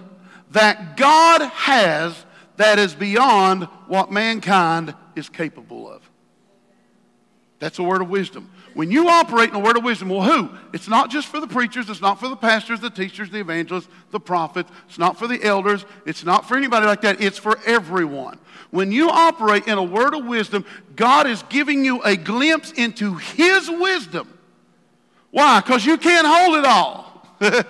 [0.49, 2.25] that God has
[2.55, 6.06] that is beyond what mankind is capable of.
[7.59, 8.51] That's a word of wisdom.
[8.75, 10.49] When you operate in a word of wisdom, well, who?
[10.73, 13.87] It's not just for the preachers, it's not for the pastors, the teachers, the evangelists,
[14.11, 17.57] the prophets, it's not for the elders, it's not for anybody like that, it's for
[17.65, 18.37] everyone.
[18.69, 20.65] When you operate in a word of wisdom,
[20.95, 24.37] God is giving you a glimpse into His wisdom
[25.31, 25.59] why?
[25.59, 27.21] Because you can't hold it all.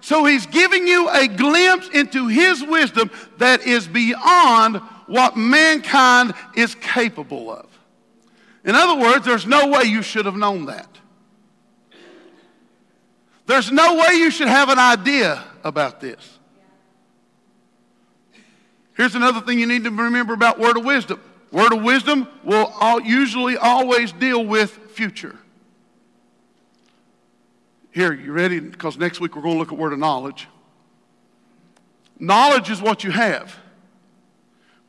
[0.00, 4.76] so he's giving you a glimpse into his wisdom that is beyond
[5.06, 7.66] what mankind is capable of.
[8.64, 10.88] In other words, there's no way you should have known that.
[13.46, 16.38] There's no way you should have an idea about this.
[18.96, 21.20] Here's another thing you need to remember about word of wisdom.
[21.50, 22.72] Word of wisdom will
[23.04, 25.36] usually always deal with future.
[27.90, 28.60] Here, you ready?
[28.60, 30.48] Because next week we're going to look at word of knowledge.
[32.18, 33.56] Knowledge is what you have.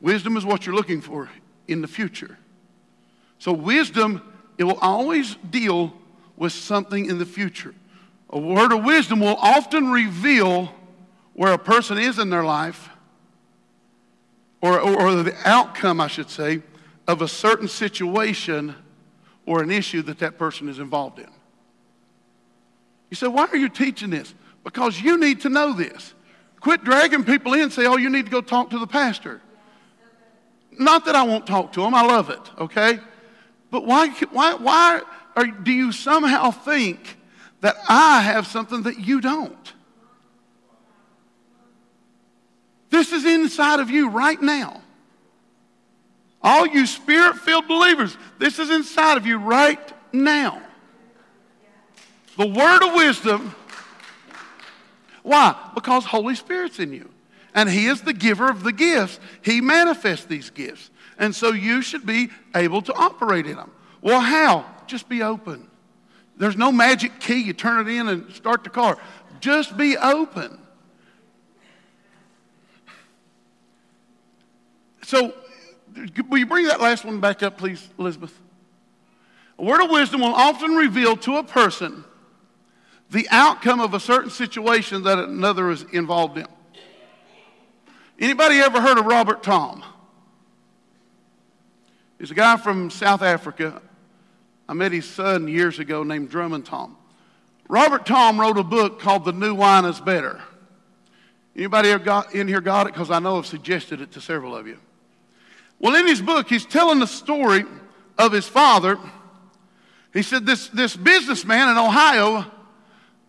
[0.00, 1.28] Wisdom is what you're looking for
[1.68, 2.38] in the future.
[3.38, 4.22] So wisdom,
[4.58, 5.92] it will always deal
[6.36, 7.74] with something in the future.
[8.30, 10.72] A word of wisdom will often reveal
[11.34, 12.88] where a person is in their life,
[14.62, 16.62] or, or, the outcome, I should say,
[17.06, 18.74] of a certain situation
[19.44, 21.28] or an issue that that person is involved in.
[23.10, 24.34] You say, why are you teaching this?
[24.64, 26.14] Because you need to know this.
[26.58, 29.40] Quit dragging people in and say, oh, you need to go talk to the pastor.
[30.72, 32.98] Not that I won't talk to him, I love it, okay?
[33.76, 35.02] But why, why, why
[35.36, 37.18] are, do you somehow think
[37.60, 39.74] that I have something that you don't?
[42.88, 44.80] This is inside of you right now.
[46.42, 50.62] All you spirit filled believers, this is inside of you right now.
[52.38, 53.54] The word of wisdom.
[55.22, 55.54] Why?
[55.74, 57.10] Because Holy Spirit's in you.
[57.56, 59.18] And He is the giver of the gifts.
[59.42, 60.90] He manifests these gifts.
[61.18, 63.72] And so you should be able to operate in them.
[64.02, 64.66] Well, how?
[64.86, 65.68] Just be open.
[66.36, 67.42] There's no magic key.
[67.42, 68.98] You turn it in and start the car.
[69.40, 70.58] Just be open.
[75.02, 75.32] So,
[76.28, 78.38] will you bring that last one back up, please, Elizabeth?
[79.58, 82.04] A word of wisdom will often reveal to a person
[83.10, 86.46] the outcome of a certain situation that another is involved in.
[88.18, 89.84] Anybody ever heard of Robert Thom?
[92.18, 93.82] He's a guy from South Africa.
[94.68, 96.96] I met his son years ago named Drummond Thom.
[97.68, 100.40] Robert Thom wrote a book called The New Wine is Better.
[101.54, 101.90] Anybody
[102.32, 102.92] in here got it?
[102.92, 104.78] Because I know I've suggested it to several of you.
[105.78, 107.64] Well, in his book, he's telling the story
[108.18, 108.98] of his father.
[110.12, 112.46] He said this, this businessman in Ohio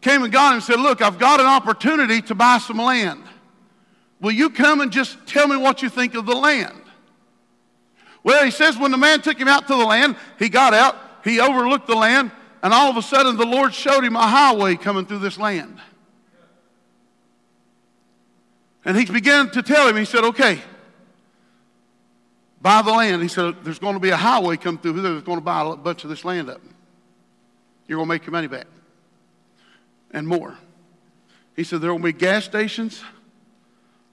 [0.02, 3.24] came and got him and said, Look, I've got an opportunity to buy some land.
[4.20, 6.82] Will you come and just tell me what you think of the land?
[8.24, 10.98] Well, he says when the man took him out to the land, he got out,
[11.24, 12.32] he overlooked the land,
[12.64, 15.80] and all of a sudden the Lord showed him a highway coming through this land.
[18.84, 20.62] And he began to tell him, he said, Okay,
[22.62, 23.22] buy the land.
[23.22, 25.76] He said, There's going to be a highway come through that's going to buy a
[25.76, 26.62] bunch of this land up.
[27.88, 28.68] You're going to make your money back
[30.12, 30.58] and more.
[31.56, 33.04] He said, There will be gas stations,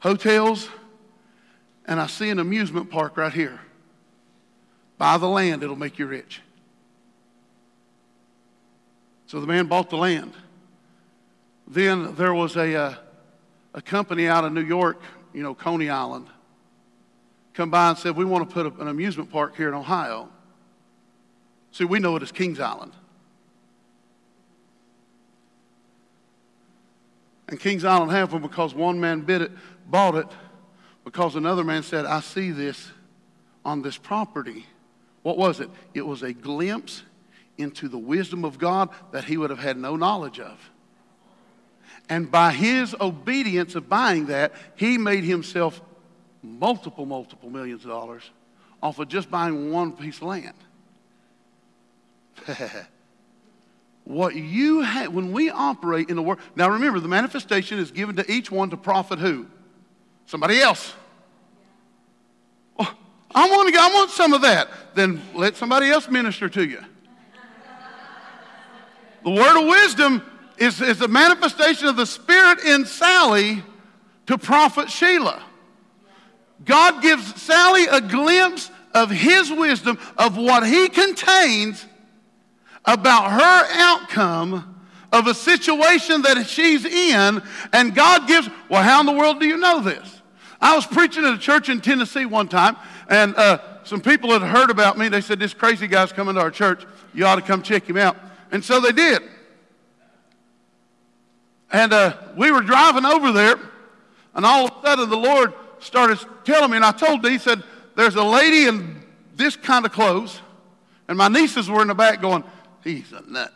[0.05, 0.69] hotels,
[1.87, 3.59] and I see an amusement park right here.
[4.99, 6.43] Buy the land, it'll make you rich.
[9.27, 10.35] So the man bought the land.
[11.67, 12.95] Then there was a, uh,
[13.73, 15.01] a company out of New York,
[15.33, 16.27] you know, Coney Island,
[17.55, 20.29] come by and said, We want to put an amusement park here in Ohio.
[21.73, 22.93] See, we know it as Kings Island.
[27.55, 29.53] And Kings Island happened because one man bid it,
[29.87, 30.27] bought it,
[31.05, 32.91] because another man said, I see this
[33.65, 34.67] on this property.
[35.23, 35.71] What was it?
[35.95, 37.05] It was a glimpse
[37.57, 40.59] into the wisdom of God that he would have had no knowledge of.
[42.09, 45.81] And by his obedience of buying that, he made himself
[46.43, 48.29] multiple, multiple millions of dollars
[48.83, 50.57] off of just buying one piece of land.
[54.05, 58.17] what you have, when we operate in the world, now remember, the manifestation is given
[58.17, 59.47] to each one to profit who?
[60.27, 60.93] Somebody else.
[62.79, 62.95] Oh,
[63.35, 64.69] I want, to, I want some of that.
[64.95, 66.81] Then let somebody else minister to you.
[69.25, 70.23] The word of wisdom
[70.59, 73.63] is, is the manifestation of the Spirit in Sally
[74.27, 75.43] to profit Sheila.
[76.65, 81.85] God gives Sally a glimpse of his wisdom, of what he contains
[82.85, 84.74] about her outcome
[85.12, 89.47] of a situation that she's in, and God gives, well, how in the world do
[89.47, 90.22] you know this?
[90.61, 92.76] I was preaching at a church in Tennessee one time,
[93.09, 95.09] and uh, some people had heard about me.
[95.09, 96.85] They said, This crazy guy's coming to our church.
[97.12, 98.16] You ought to come check him out.
[98.51, 99.22] And so they did.
[101.70, 103.57] And uh, we were driving over there,
[104.35, 107.39] and all of a sudden the Lord started telling me, and I told him, He
[107.39, 107.62] said,
[107.95, 109.03] There's a lady in
[109.37, 110.41] this kind of clothes.
[111.07, 112.43] And my nieces were in the back going,
[112.85, 113.53] He's a nut.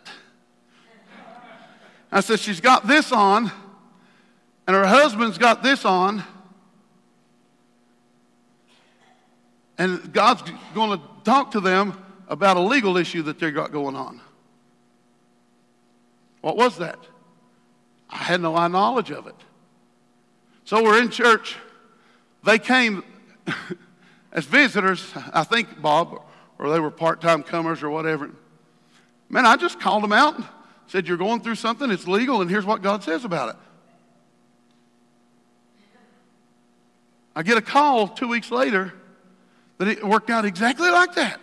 [2.10, 3.52] I said, She's got this on,
[4.66, 6.24] and her husband's got this on.
[9.76, 10.42] And God's
[10.74, 14.20] going to talk to them about a legal issue that they've got going on.
[16.40, 16.98] What was that?
[18.10, 19.36] I had no knowledge of it.
[20.64, 21.56] So we're in church.
[22.42, 23.04] They came
[24.32, 26.22] as visitors, I think, Bob,
[26.58, 28.30] or they were part time comers or whatever.
[29.28, 30.40] Man, I just called them out
[30.88, 33.56] said, You're going through something, it's legal, and here's what God says about it.
[37.36, 38.92] I get a call two weeks later
[39.76, 41.40] that it worked out exactly like that.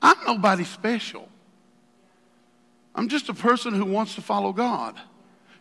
[0.00, 1.28] I'm nobody special.
[2.94, 4.98] I'm just a person who wants to follow God.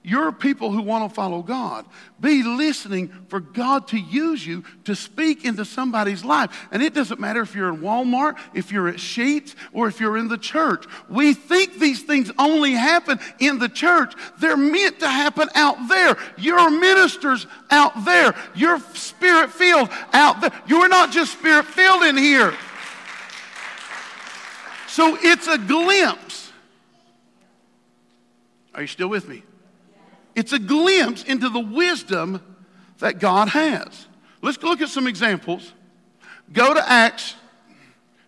[0.04, 1.86] You're people who want to follow God.
[2.20, 6.68] Be listening for God to use you to speak into somebody's life.
[6.72, 10.18] And it doesn't matter if you're in Walmart, if you're at Sheetz, or if you're
[10.18, 10.86] in the church.
[11.08, 14.16] We think these things only happen in the church.
[14.40, 16.18] They're meant to happen out there.
[16.36, 18.34] Your ministers out there.
[18.56, 20.52] You're spirit filled out there.
[20.66, 22.56] You're not just spirit filled in here.
[24.88, 26.52] So it's a glimpse.
[28.74, 29.44] Are you still with me?
[30.36, 32.42] It's a glimpse into the wisdom
[33.00, 34.08] that God has.
[34.42, 35.74] Let's look at some examples.
[36.52, 37.36] Go to Acts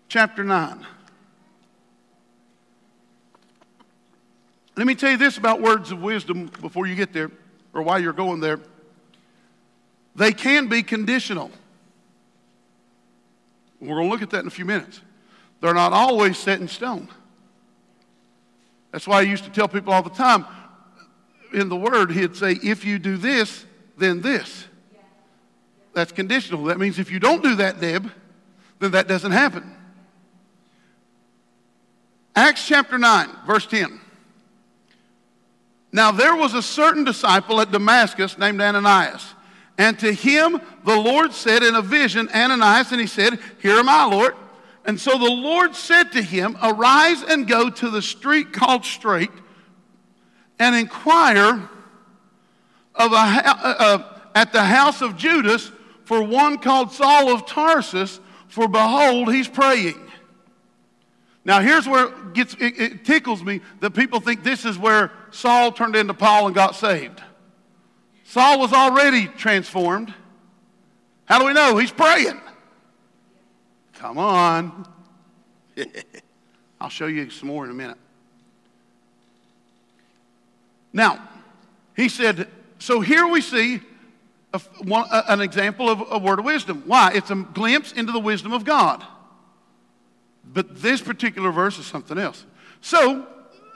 [0.08, 0.86] chapter 9.
[4.76, 7.32] Let me tell you this about words of wisdom before you get there,
[7.74, 8.60] or while you're going there.
[10.16, 11.52] They can be conditional.
[13.80, 15.02] We're going to look at that in a few minutes.
[15.62, 17.08] They're not always set in stone.
[18.92, 20.46] That's why I used to tell people all the time
[21.54, 23.66] in the Word, he'd say, if you do this,
[23.98, 24.66] then this.
[25.94, 26.66] That's conditional.
[26.66, 28.12] That means if you don't do that, Deb,
[28.80, 29.76] then that doesn't happen.
[32.36, 34.00] Acts chapter 9, verse 10.
[35.92, 39.36] Now there was a certain disciple at Damascus named Ananias.
[39.78, 43.88] And to him the Lord said in a vision, Ananias, and he said, Here am
[43.88, 44.36] I, Lord.
[44.86, 49.32] And so the Lord said to him, Arise and go to the street called Straight
[50.60, 51.70] and inquire
[52.96, 55.72] of a, uh, at the house of Judas
[56.06, 60.00] for one called Saul of Tarsus, for behold, he's praying.
[61.46, 65.12] Now, here's where it, gets, it, it tickles me that people think this is where
[65.32, 67.22] Saul turned into Paul and got saved.
[68.24, 70.14] Saul was already transformed.
[71.26, 71.78] How do we know?
[71.78, 72.40] He's praying.
[73.94, 74.88] Come on.
[76.82, 77.98] I'll show you some more in a minute.
[80.94, 81.28] Now,
[81.96, 83.82] he said, so here we see
[84.54, 86.84] a, one, a, an example of a word of wisdom.
[86.86, 87.12] Why?
[87.14, 89.04] It's a glimpse into the wisdom of God.
[90.46, 92.46] But this particular verse is something else.
[92.82, 93.28] So,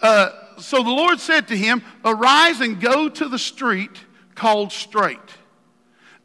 [0.02, 3.98] uh, so the Lord said to him, Arise and go to the street
[4.36, 5.18] called Straight,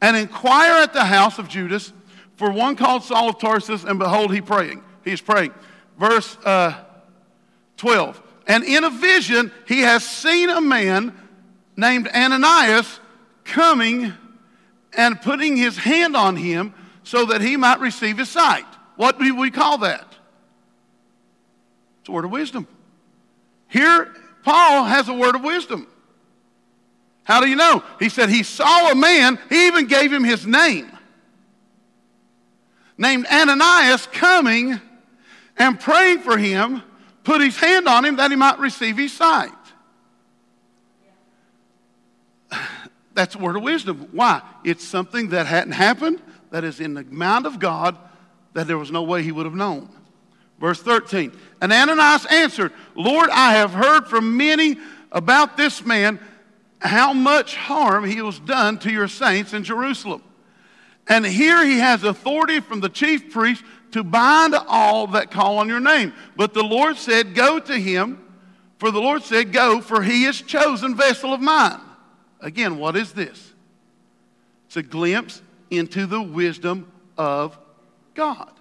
[0.01, 1.91] and inquire at the house of Judas
[2.35, 4.83] for one called Saul of Tarsus, and behold, he praying.
[5.03, 5.53] He is praying.
[5.97, 6.75] Verse uh,
[7.77, 8.21] 12.
[8.47, 11.17] And in a vision, he has seen a man
[11.77, 12.99] named Ananias
[13.45, 14.13] coming
[14.95, 16.73] and putting his hand on him
[17.03, 18.65] so that he might receive his sight.
[18.95, 20.05] What do we call that?
[22.01, 22.67] It's a word of wisdom.
[23.67, 24.13] Here,
[24.43, 25.87] Paul has a word of wisdom.
[27.23, 27.83] How do you know?
[27.99, 30.91] He said he saw a man, he even gave him his name,
[32.97, 34.79] named Ananias coming
[35.57, 36.83] and praying for him,
[37.23, 39.51] put his hand on him that he might receive his sight.
[43.13, 44.09] That's a word of wisdom.
[44.11, 44.41] Why?
[44.63, 46.21] It's something that hadn't happened,
[46.51, 47.97] that is in the mind of God,
[48.53, 49.89] that there was no way he would have known.
[50.59, 51.31] Verse 13.
[51.61, 54.77] And Ananias answered, Lord, I have heard from many
[55.11, 56.19] about this man
[56.79, 60.23] how much harm he was done to your saints in Jerusalem.
[61.07, 63.63] And here he has authority from the chief priest
[63.93, 66.13] to bind all that call on your name.
[66.35, 68.21] But the Lord said, Go to him,
[68.79, 71.79] for the Lord said, Go, for he is chosen vessel of mine.
[72.41, 73.53] Again, what is this?
[74.65, 77.57] It's a glimpse into the wisdom of
[78.15, 78.51] God.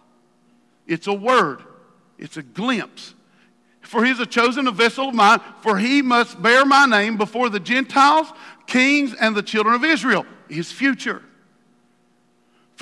[0.87, 1.63] It's a word,
[2.19, 3.15] it's a glimpse.
[3.81, 7.49] For he is a chosen vessel of mine, for he must bear my name before
[7.49, 8.33] the Gentiles,
[8.67, 10.25] kings, and the children of Israel.
[10.49, 11.23] His future.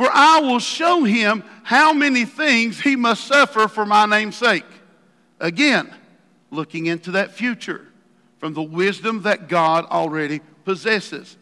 [0.00, 4.64] For I will show him how many things he must suffer for my name's sake.
[5.38, 5.94] Again,
[6.50, 7.86] looking into that future
[8.38, 11.36] from the wisdom that God already possesses.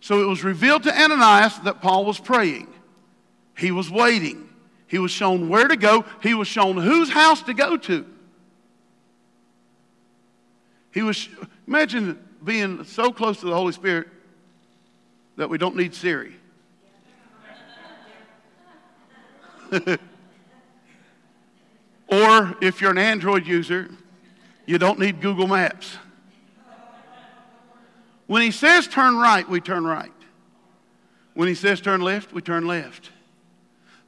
[0.00, 2.72] So it was revealed to Ananias that Paul was praying.
[3.54, 4.48] He was waiting.
[4.86, 6.06] He was shown where to go.
[6.22, 8.06] He was shown whose house to go to.
[10.94, 11.28] He was,
[11.66, 14.08] imagine being so close to the Holy Spirit
[15.36, 16.37] that we don't need Siri.
[22.08, 23.90] or if you're an Android user,
[24.66, 25.96] you don't need Google Maps.
[28.26, 30.12] When he says turn right, we turn right.
[31.34, 33.10] When he says turn left, we turn left.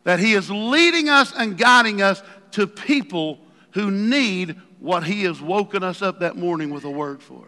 [0.04, 3.38] That he is leading us and guiding us to people
[3.72, 7.46] who need what he has woken us up that morning with a word for.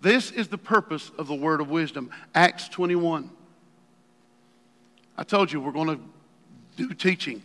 [0.00, 2.10] This is the purpose of the word of wisdom.
[2.34, 3.30] Acts 21.
[5.16, 6.00] I told you we're going to
[6.76, 7.42] do teaching,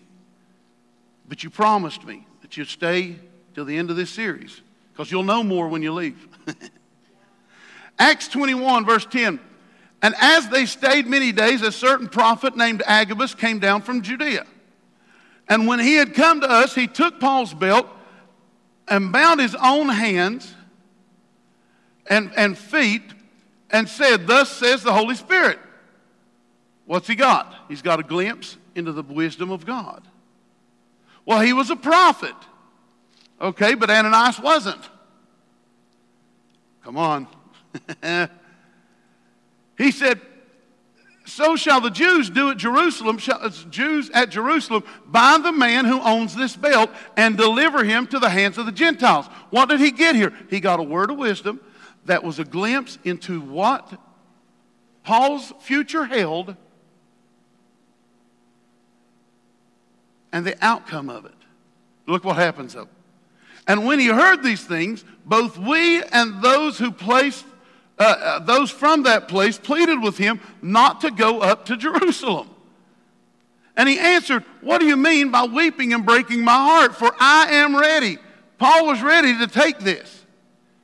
[1.28, 3.18] but you promised me that you'd stay
[3.54, 4.62] till the end of this series
[4.92, 6.28] because you'll know more when you leave.
[8.00, 9.40] Acts 21, verse 10.
[10.02, 14.46] And as they stayed many days, a certain prophet named Agabus came down from Judea.
[15.50, 17.88] And when he had come to us, he took Paul's belt
[18.88, 20.54] and bound his own hands
[22.06, 23.02] and, and feet
[23.70, 25.60] and said, Thus says the Holy Spirit.
[26.86, 27.54] What's he got?
[27.68, 30.08] He's got a glimpse into the wisdom of God.
[31.26, 32.36] Well, he was a prophet.
[33.42, 34.82] Okay, but Ananias wasn't.
[36.84, 37.28] Come on.
[39.78, 40.22] he said,
[41.26, 45.86] So shall the Jews do at Jerusalem, shall, uh, Jews at Jerusalem bind the man
[45.86, 49.26] who owns this belt and deliver him to the hands of the Gentiles.
[49.50, 50.34] What did he get here?
[50.50, 51.60] He got a word of wisdom
[52.06, 54.00] that was a glimpse into what
[55.04, 56.56] Paul's future held
[60.32, 61.32] and the outcome of it.
[62.08, 62.90] Look what happens though.
[63.68, 67.46] And when he heard these things, both we and those who placed
[68.00, 72.48] uh, uh, those from that place pleaded with him not to go up to Jerusalem.
[73.76, 76.96] And he answered, What do you mean by weeping and breaking my heart?
[76.96, 78.18] For I am ready.
[78.58, 80.26] Paul was ready to take this.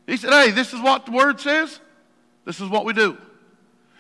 [0.08, 1.80] He said, Hey, this is what the word says.
[2.46, 3.18] This is what we do.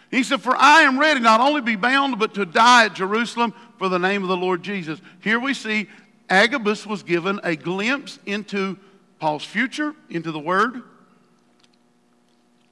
[0.10, 2.94] He said, For I am ready not only to be bound, but to die at
[2.94, 3.54] Jerusalem
[3.84, 5.02] for the name of the Lord Jesus.
[5.20, 5.90] Here we see
[6.30, 8.78] Agabus was given a glimpse into
[9.20, 10.84] Paul's future, into the word.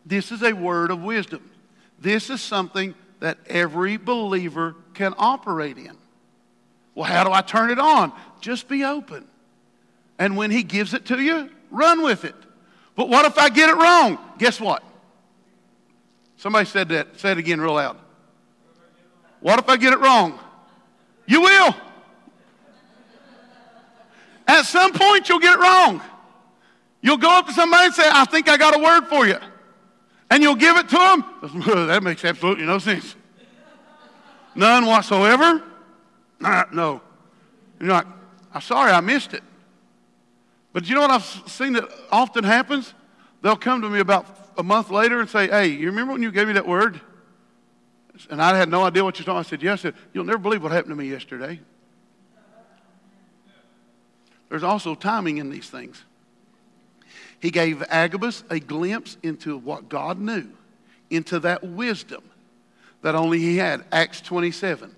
[0.06, 1.52] This is a word of wisdom.
[2.00, 5.98] This is something that every believer can operate in.
[6.96, 8.14] Well, how do I turn it on?
[8.40, 9.28] Just be open.
[10.18, 12.36] And when he gives it to you, run with it.
[12.96, 14.18] But what if I get it wrong?
[14.38, 14.82] Guess what?
[16.38, 17.20] Somebody said that.
[17.20, 17.98] Say it again real loud.
[19.42, 20.40] What if I get it wrong?
[21.32, 21.74] You will.
[24.46, 26.02] At some point, you'll get it wrong.
[27.02, 29.38] You'll go up to somebody and say, I think I got a word for you.
[30.30, 31.88] and you'll give it to them?
[31.88, 33.16] that makes absolutely no sense.
[34.56, 35.64] None whatsoever?
[36.42, 37.02] Nah, no.
[37.80, 38.08] And you're like,
[38.54, 39.44] I'm sorry, I missed it.
[40.74, 42.94] But you know what I've seen that often happens?
[43.42, 44.26] They'll come to me about
[44.58, 47.00] a month later and say, Hey, you remember when you gave me that word?
[48.30, 49.40] And I had no idea what you're talking.
[49.40, 49.82] I said, Yes.
[49.82, 51.60] Said, You'll never believe what happened to me yesterday.
[54.50, 56.04] There's also timing in these things.
[57.40, 60.50] He gave Agabus a glimpse into what God knew,
[61.10, 62.22] into that wisdom
[63.02, 63.86] that only he had.
[63.92, 64.94] Acts 27.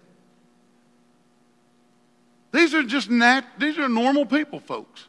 [2.51, 5.07] These are just nat- these are normal people, folks.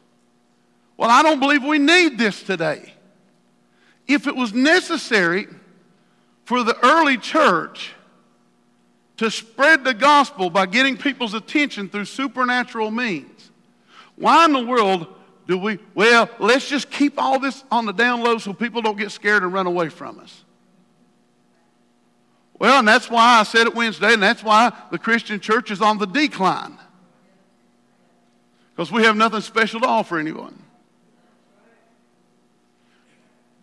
[0.95, 2.93] Well, I don't believe we need this today.
[4.07, 5.47] If it was necessary
[6.45, 7.94] for the early church
[9.17, 13.51] to spread the gospel by getting people's attention through supernatural means,
[14.15, 15.07] why in the world
[15.47, 18.97] do we, well, let's just keep all this on the down low so people don't
[18.97, 20.43] get scared and run away from us?
[22.57, 25.81] Well, and that's why I said it Wednesday, and that's why the Christian church is
[25.81, 26.77] on the decline.
[28.73, 30.61] Because we have nothing special to offer anyone.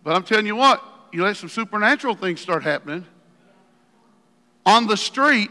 [0.05, 3.07] But I'm telling you what, you let some supernatural things start happening.
[4.65, 5.51] On the street,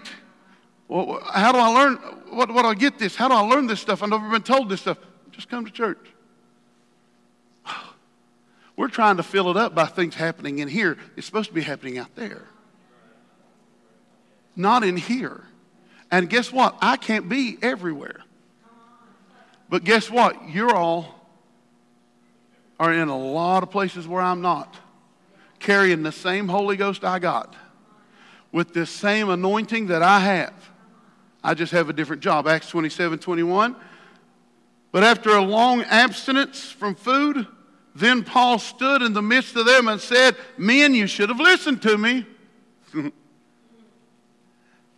[0.88, 1.96] well, how do I learn?
[2.30, 3.16] What, what do I get this?
[3.16, 4.04] How do I learn this stuff?
[4.04, 4.98] I've never been told this stuff.
[5.32, 6.06] Just come to church.
[8.76, 10.98] We're trying to fill it up by things happening in here.
[11.16, 12.44] It's supposed to be happening out there,
[14.56, 15.44] not in here.
[16.10, 16.78] And guess what?
[16.82, 18.20] I can't be everywhere.
[19.70, 20.50] But guess what?
[20.50, 21.22] You're all
[22.82, 24.76] are in a lot of places where I'm not,
[25.60, 27.56] carrying the same Holy Ghost I got,
[28.52, 30.54] with this same anointing that I have.
[31.44, 32.48] I just have a different job.
[32.48, 33.76] Acts 27 21.
[34.92, 37.48] But after a long abstinence from food,
[37.96, 41.82] then Paul stood in the midst of them and said, Men, you should have listened
[41.84, 42.26] to me,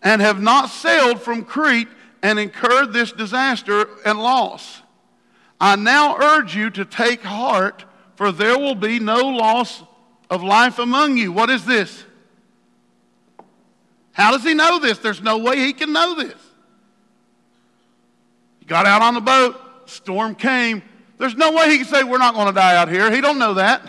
[0.01, 1.87] and have not sailed from Crete
[2.21, 4.81] and incurred this disaster and loss.
[5.59, 7.85] I now urge you to take heart,
[8.15, 9.83] for there will be no loss
[10.29, 11.31] of life among you.
[11.31, 12.03] What is this?
[14.13, 14.99] How does he know this?
[14.99, 16.39] There's no way he can know this.
[18.59, 20.81] He got out on the boat, storm came,
[21.17, 23.11] there's no way he can say we're not going to die out here.
[23.11, 23.81] He don't know that.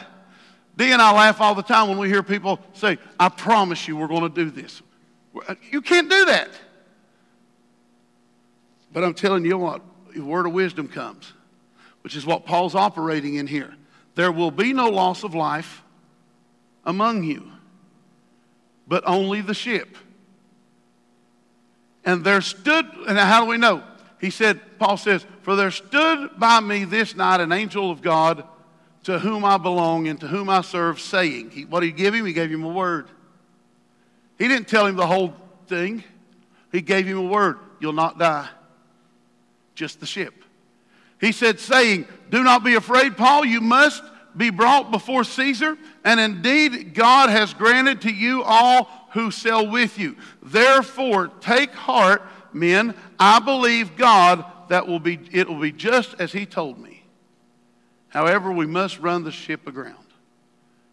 [0.76, 3.96] Dee and I laugh all the time when we hear people say, I promise you
[3.96, 4.82] we're going to do this.
[5.70, 6.50] You can't do that.
[8.92, 9.82] But I'm telling you what,
[10.14, 11.32] the word of wisdom comes,
[12.02, 13.74] which is what Paul's operating in here.
[14.14, 15.82] There will be no loss of life
[16.84, 17.50] among you,
[18.86, 19.96] but only the ship.
[22.04, 23.82] And there stood, and how do we know?
[24.20, 28.44] He said, Paul says, For there stood by me this night an angel of God
[29.04, 32.14] to whom I belong and to whom I serve, saying, he, What did he give
[32.14, 32.26] him?
[32.26, 33.08] He gave him a word.
[34.38, 35.34] He didn't tell him the whole
[35.66, 36.04] thing,
[36.72, 38.48] he gave him a word You'll not die,
[39.74, 40.32] just the ship.
[41.20, 44.02] He said, saying, Do not be afraid, Paul, you must
[44.34, 49.98] be brought before Caesar, and indeed God has granted to you all who sail with
[49.98, 50.16] you.
[50.42, 56.32] Therefore, take heart men, I believe God that will be, it will be just as
[56.32, 57.02] he told me.
[58.08, 59.96] However, we must run the ship aground.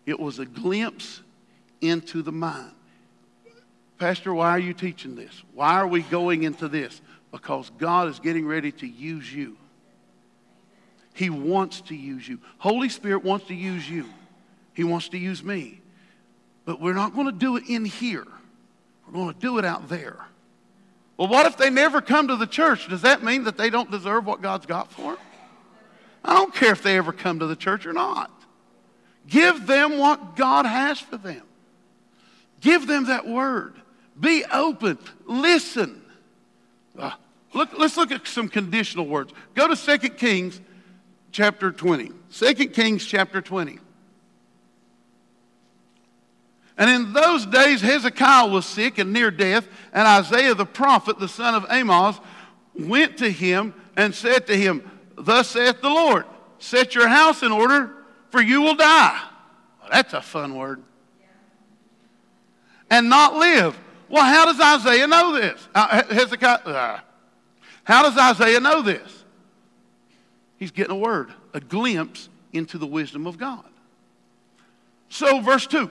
[0.05, 1.21] It was a glimpse
[1.81, 2.71] into the mind.
[3.97, 5.43] Pastor, why are you teaching this?
[5.53, 7.01] Why are we going into this?
[7.31, 9.57] Because God is getting ready to use you.
[11.13, 12.39] He wants to use you.
[12.59, 14.05] Holy Spirit wants to use you.
[14.73, 15.80] He wants to use me.
[16.65, 18.25] But we're not going to do it in here.
[19.05, 20.17] We're going to do it out there.
[21.17, 22.87] Well, what if they never come to the church?
[22.89, 25.25] Does that mean that they don't deserve what God's got for them?
[26.23, 28.31] I don't care if they ever come to the church or not.
[29.27, 31.43] Give them what God has for them.
[32.59, 33.75] Give them that word.
[34.19, 34.97] Be open.
[35.25, 36.01] Listen.
[36.97, 37.11] Uh,
[37.53, 39.33] look, let's look at some conditional words.
[39.55, 40.59] Go to 2 Kings
[41.31, 42.11] chapter 20.
[42.31, 43.79] 2 Kings chapter 20.
[46.77, 51.27] And in those days, Hezekiah was sick and near death, and Isaiah the prophet, the
[51.27, 52.19] son of Amos,
[52.73, 56.25] went to him and said to him, Thus saith the Lord,
[56.59, 57.91] set your house in order,
[58.29, 59.21] for you will die.
[59.81, 60.81] Well, that's a fun word.
[62.89, 63.77] And not live.
[64.09, 65.67] Well, how does Isaiah know this?
[65.73, 66.99] Uh, Hezekiah, uh,
[67.83, 69.23] how does Isaiah know this?
[70.57, 73.65] He's getting a word, a glimpse into the wisdom of God.
[75.09, 75.89] So, verse 2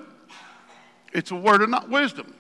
[1.13, 2.35] it's a word of not wisdom.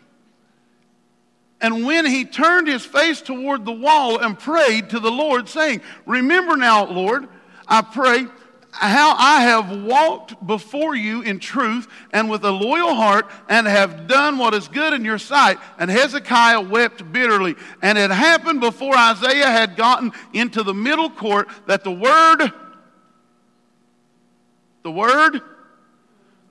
[1.61, 5.83] And when he turned his face toward the wall and prayed to the Lord, saying,
[6.07, 7.29] Remember now, Lord,
[7.69, 8.27] I pray,
[8.73, 14.07] how I have walked before you in truth and with a loyal heart and have
[14.07, 15.59] done what is good in your sight.
[15.79, 17.57] And Hezekiah wept bitterly.
[17.83, 22.53] And it happened before Isaiah had gotten into the middle court that the word,
[24.83, 25.43] the word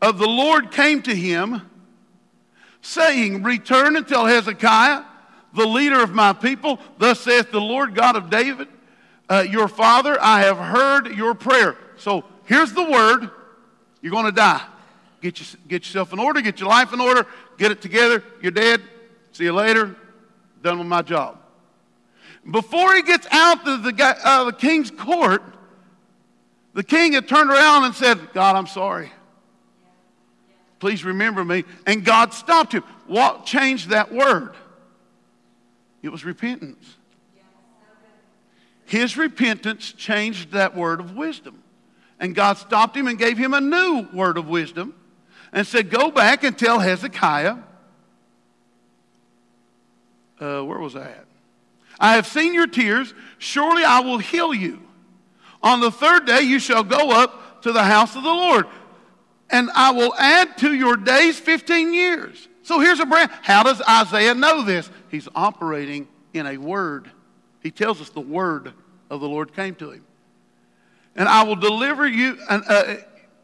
[0.01, 1.61] of the Lord came to him,
[2.82, 5.04] saying, Return and tell Hezekiah,
[5.54, 8.68] the leader of my people, thus saith the Lord God of David,
[9.30, 11.78] uh, your father, I have heard your prayer.
[11.98, 13.30] So here's the word
[14.02, 14.62] you're going to die.
[15.22, 17.26] Get, get yourself in order, get your life in order,
[17.58, 18.24] get it together.
[18.42, 18.82] You're dead.
[19.34, 19.96] See you later.
[20.64, 21.38] Done with my job.
[22.50, 25.44] Before he gets out of the, uh, the king's court,
[26.74, 29.12] the king had turned around and said, God, I'm sorry.
[30.80, 31.66] Please remember me.
[31.86, 32.84] And God stopped him.
[33.08, 34.56] What changed that word?
[36.02, 36.96] It was repentance.
[38.86, 41.62] His repentance changed that word of wisdom.
[42.20, 44.94] And God stopped him and gave him a new word of wisdom
[45.54, 47.58] and said, Go back and tell Hezekiah.
[50.40, 51.26] Uh, where was I at?
[52.00, 53.14] I have seen your tears.
[53.38, 54.82] Surely I will heal you.
[55.62, 58.66] On the third day you shall go up to the house of the Lord,
[59.50, 62.47] and I will add to your days 15 years.
[62.64, 63.32] So here's a brand.
[63.41, 64.89] How does Isaiah know this?
[65.10, 67.10] He's operating in a word.
[67.62, 68.74] He tells us the word
[69.10, 70.06] of the Lord came to him.
[71.16, 72.95] And I will deliver you, and uh,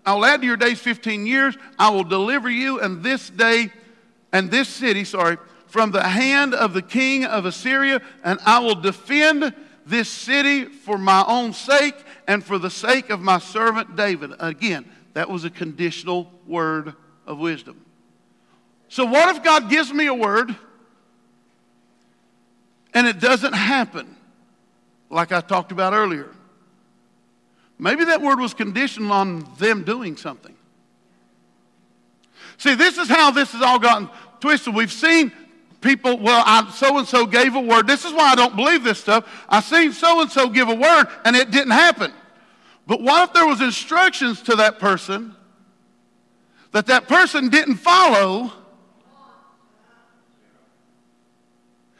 [0.06, 1.58] I will add to your days 15 years.
[1.80, 3.72] I will deliver you and this day
[4.32, 5.38] and this city, sorry,
[5.68, 9.54] from the hand of the king of Assyria, and I will defend
[9.86, 11.96] this city for my own sake
[12.28, 14.32] and for the sake of my servant David.
[14.40, 14.86] Again,
[15.16, 16.94] that was a conditional word
[17.26, 17.84] of wisdom.
[18.90, 20.54] So, what if God gives me a word
[22.94, 24.14] and it doesn't happen
[25.10, 26.30] like I talked about earlier?
[27.80, 30.54] Maybe that word was conditional on them doing something.
[32.58, 34.10] See, this is how this has all gotten
[34.42, 34.76] twisted.
[34.76, 35.32] We've seen
[35.80, 37.88] people, well, so and so gave a word.
[37.88, 39.30] This is why I don't believe this stuff.
[39.48, 42.14] I seen so and so give a word and it didn't happen.
[42.88, 45.36] But what if there was instructions to that person
[46.72, 48.52] that that person didn't follow?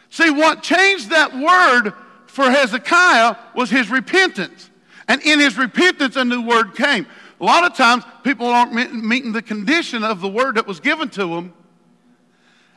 [0.10, 1.94] See, what changed that word
[2.28, 4.70] for Hezekiah was his repentance.
[5.08, 7.08] And in his repentance, a new word came.
[7.40, 11.10] A lot of times, people aren't meeting the condition of the word that was given
[11.10, 11.54] to them.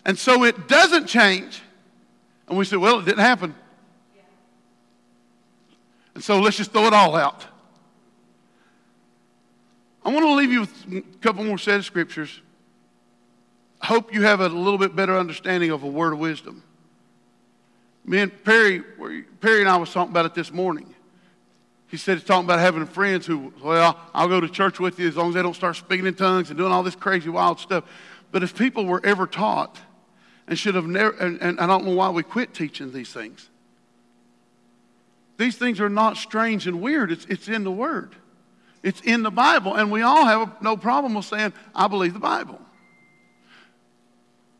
[0.04, 1.62] And so it doesn't change.
[2.48, 3.54] And we say, well, it didn't happen.
[6.14, 7.44] And so let's just throw it all out.
[10.08, 12.40] I want to leave you with a couple more set of scriptures.
[13.78, 16.62] I hope you have a little bit better understanding of a word of wisdom.
[18.06, 18.80] Me and Perry,
[19.42, 20.94] Perry and I was talking about it this morning.
[21.88, 25.08] He said he's talking about having friends who, well, I'll go to church with you
[25.08, 27.60] as long as they don't start speaking in tongues and doing all this crazy, wild
[27.60, 27.84] stuff.
[28.32, 29.78] But if people were ever taught
[30.46, 33.50] and should have never, and, and I don't know why we quit teaching these things.
[35.36, 37.12] These things are not strange and weird.
[37.12, 38.16] It's, it's in the Word.
[38.82, 39.74] It's in the Bible.
[39.74, 42.60] And we all have no problem with saying, I believe the Bible.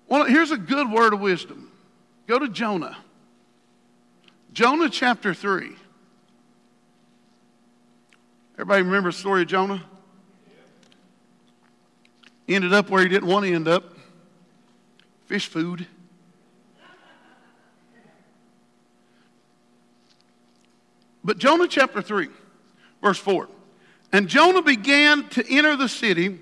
[0.09, 1.71] Well, here's a good word of wisdom.
[2.27, 2.97] Go to Jonah.
[4.53, 5.71] Jonah chapter 3.
[8.55, 9.83] Everybody remember the story of Jonah?
[12.49, 13.85] Ended up where he didn't want to end up
[15.27, 15.87] fish food.
[21.23, 22.29] But Jonah chapter 3,
[23.03, 23.49] verse 4.
[24.13, 26.39] And Jonah began to enter the city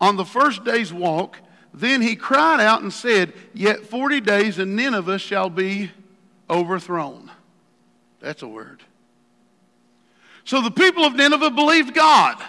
[0.00, 1.38] on the first day's walk.
[1.72, 5.90] Then he cried out and said, Yet 40 days and Nineveh shall be
[6.50, 7.30] overthrown.
[8.20, 8.82] That's a word.
[10.44, 12.42] So the people of Nineveh believed God.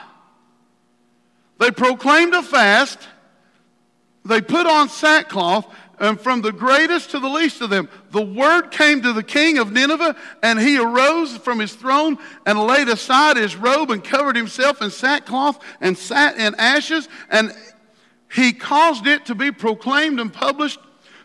[1.60, 2.98] They proclaimed a fast.
[4.26, 5.68] They put on sackcloth,
[6.00, 9.58] and from the greatest to the least of them, the word came to the king
[9.58, 14.36] of Nineveh, and he arose from his throne and laid aside his robe and covered
[14.36, 17.10] himself in sackcloth and sat in ashes.
[17.30, 17.54] And
[18.32, 20.80] he caused it to be proclaimed and published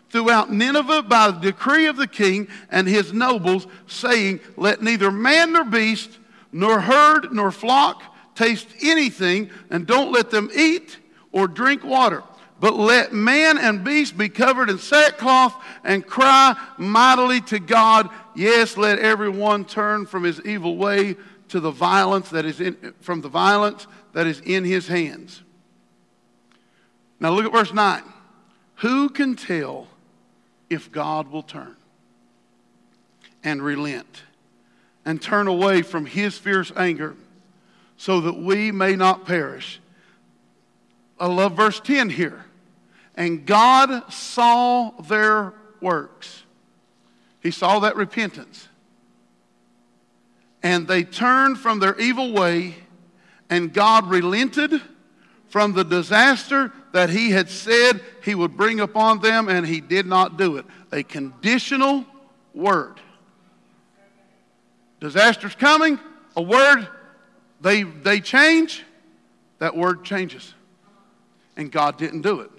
[0.09, 5.53] throughout Nineveh by the decree of the king and his nobles, saying, Let neither man
[5.53, 6.19] nor beast,
[6.51, 8.01] nor herd, nor flock
[8.35, 10.97] taste anything, and don't let them eat
[11.31, 12.23] or drink water.
[12.65, 15.53] But let man and beast be covered in sackcloth
[15.83, 18.09] and cry mightily to God.
[18.33, 21.15] Yes, let everyone turn from his evil way
[21.49, 25.43] to the violence that is in, from the violence that is in his hands.
[27.19, 28.01] Now look at verse 9.
[28.77, 29.85] Who can tell
[30.67, 31.75] if God will turn
[33.43, 34.23] and relent
[35.05, 37.15] and turn away from his fierce anger
[37.95, 39.79] so that we may not perish.
[41.19, 42.44] I love verse 10 here.
[43.15, 46.43] And God saw their works.
[47.41, 48.67] He saw that repentance.
[50.61, 52.75] And they turned from their evil way,
[53.49, 54.81] and God relented
[55.47, 60.05] from the disaster that He had said He would bring upon them, and He did
[60.05, 60.65] not do it.
[60.91, 62.03] A conditional
[62.53, 62.99] word.
[64.99, 65.99] Disaster's coming,
[66.35, 66.87] a word,
[67.61, 68.83] they, they change,
[69.59, 70.53] that word changes.
[71.55, 72.51] And God didn't do it.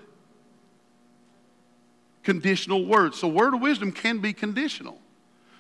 [2.27, 3.21] Conditional words.
[3.21, 4.99] So, word of wisdom can be conditional.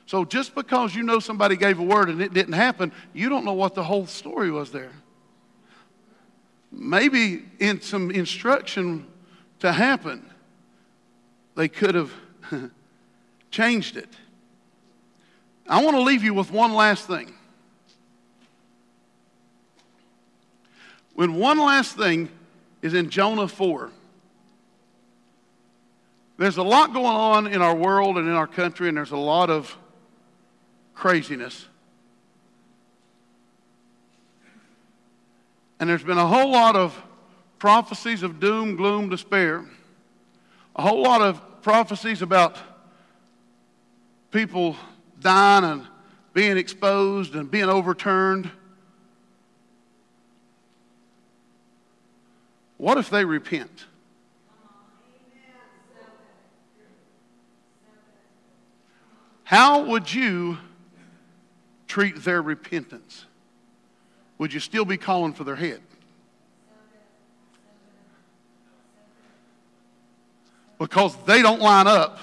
[0.04, 3.44] So, just because you know somebody gave a word and it didn't happen, you don't
[3.44, 4.90] know what the whole story was there.
[6.72, 9.06] Maybe in some instruction
[9.60, 10.28] to happen,
[11.54, 12.12] they could have
[13.52, 14.12] changed it.
[15.68, 17.32] I want to leave you with one last thing.
[21.14, 22.28] When one last thing
[22.82, 23.92] is in Jonah 4.
[26.38, 29.16] There's a lot going on in our world and in our country, and there's a
[29.16, 29.76] lot of
[30.94, 31.66] craziness.
[35.80, 37.00] And there's been a whole lot of
[37.58, 39.64] prophecies of doom, gloom, despair.
[40.74, 42.56] A whole lot of prophecies about
[44.30, 44.76] people
[45.20, 45.86] dying and
[46.34, 48.50] being exposed and being overturned.
[52.76, 53.86] What if they repent?
[59.46, 60.58] How would you
[61.86, 63.26] treat their repentance?
[64.38, 65.80] Would you still be calling for their head?
[70.80, 72.18] Because they don't line up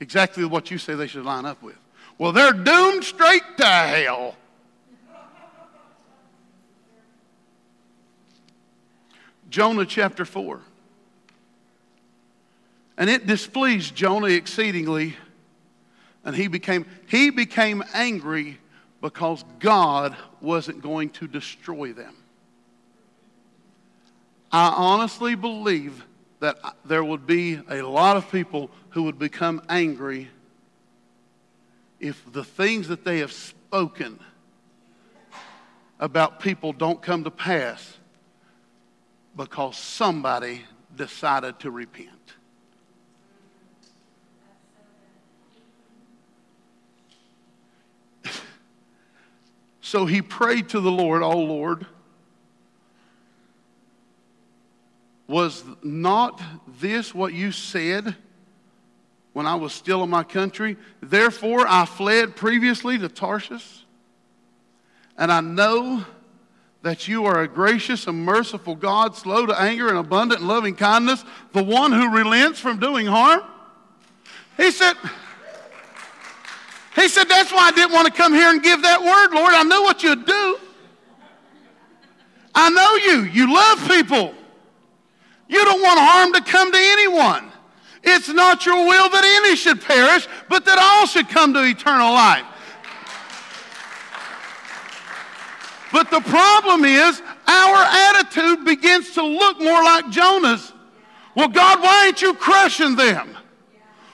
[0.00, 1.78] exactly what you say they should line up with.
[2.18, 4.34] Well, they're doomed straight to hell.
[9.50, 10.60] Jonah chapter 4.
[12.98, 15.16] And it displeased Jonah exceedingly,
[16.24, 18.58] and he became, he became angry
[19.00, 22.14] because God wasn't going to destroy them.
[24.52, 26.04] I honestly believe
[26.40, 30.28] that there would be a lot of people who would become angry
[31.98, 34.18] if the things that they have spoken
[35.98, 37.96] about people don't come to pass
[39.36, 40.62] because somebody
[40.96, 42.21] decided to repent.
[49.92, 51.84] So he prayed to the Lord, Oh Lord,
[55.26, 56.40] Was not
[56.80, 58.16] this what you said
[59.34, 60.78] when I was still in my country?
[61.02, 63.84] Therefore, I fled previously to Tarshish.
[65.18, 66.06] And I know
[66.80, 70.74] that you are a gracious and merciful God, slow to anger and abundant in loving
[70.74, 71.22] kindness,
[71.52, 73.42] the one who relents from doing harm.
[74.56, 74.96] He said,
[77.02, 79.52] he said, That's why I didn't want to come here and give that word, Lord.
[79.52, 80.58] I know what you'd do.
[82.54, 83.24] I know you.
[83.30, 84.34] You love people.
[85.48, 87.50] You don't want harm to come to anyone.
[88.02, 92.12] It's not your will that any should perish, but that all should come to eternal
[92.12, 92.44] life.
[95.92, 100.72] But the problem is, our attitude begins to look more like Jonah's.
[101.34, 103.36] Well, God, why ain't you crushing them?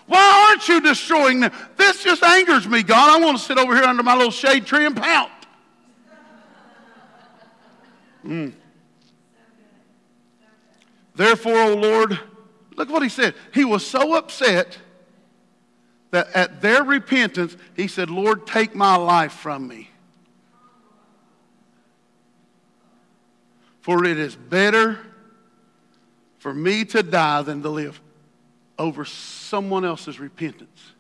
[0.09, 1.53] Why aren't you destroying them?
[1.77, 3.11] This just angers me, God.
[3.11, 5.31] I want to sit over here under my little shade tree and pout.
[8.25, 8.53] Mm.
[11.15, 12.19] Therefore, O Lord,
[12.75, 13.35] look what he said.
[13.53, 14.79] He was so upset
[16.11, 19.91] that at their repentance, he said, Lord, take my life from me.
[23.83, 24.99] For it is better
[26.39, 28.01] for me to die than to live
[28.79, 30.93] over someone else's repentance.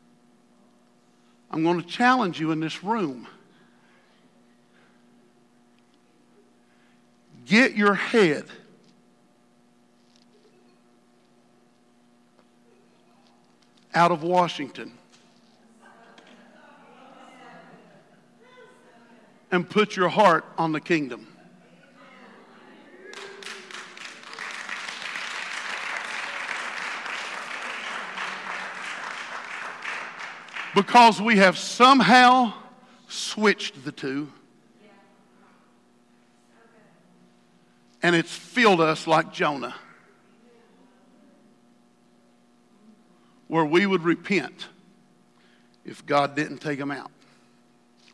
[1.50, 3.26] I'm going to challenge you in this room.
[7.46, 8.44] Get your head
[13.94, 14.92] out of Washington
[19.50, 21.27] and put your heart on the kingdom.
[30.78, 32.52] Because we have somehow
[33.08, 34.32] switched the two.
[38.02, 39.74] And it's filled us like Jonah.
[43.48, 44.68] where we would repent
[45.84, 47.10] if God didn't take them out,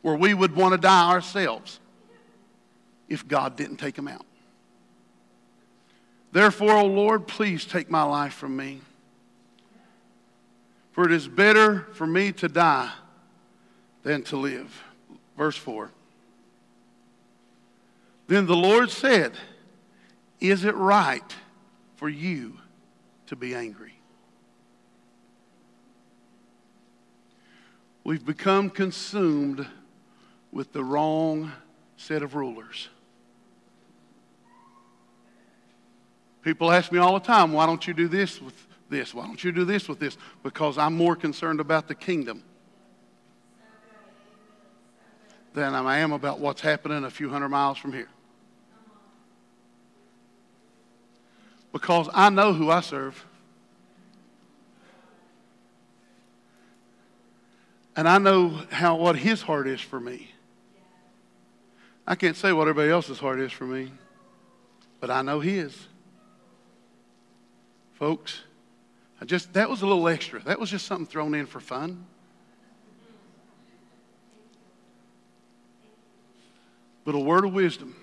[0.01, 1.81] where we would want to die ourselves.
[3.07, 4.25] if God didn't take them out.
[6.33, 8.81] Therefore, O Lord, please take my life from me.
[10.95, 12.93] For it is better for me to die
[14.05, 14.85] than to live.
[15.37, 15.91] Verse 4.
[18.29, 19.33] Then the Lord said,
[20.41, 21.35] Is it right
[21.97, 22.59] for you
[23.27, 23.95] to be angry?
[28.05, 29.67] We've become consumed
[30.53, 31.51] with the wrong
[31.97, 32.89] set of rulers.
[36.43, 38.55] People ask me all the time, why don't you do this with
[38.89, 39.15] this?
[39.15, 40.17] Why don't you do this with this?
[40.43, 42.43] Because I'm more concerned about the kingdom
[45.55, 48.09] than I am about what's happening a few hundred miles from here.
[51.73, 53.25] Because I know who I serve.
[57.97, 60.31] And I know how what his heart is for me.
[62.07, 63.91] I can't say what everybody else's heart is for me,
[65.01, 65.87] but I know his.
[67.95, 68.43] Folks,
[69.21, 70.43] I just that was a little extra.
[70.43, 72.07] That was just something thrown in for fun.
[77.05, 77.95] But a word of wisdom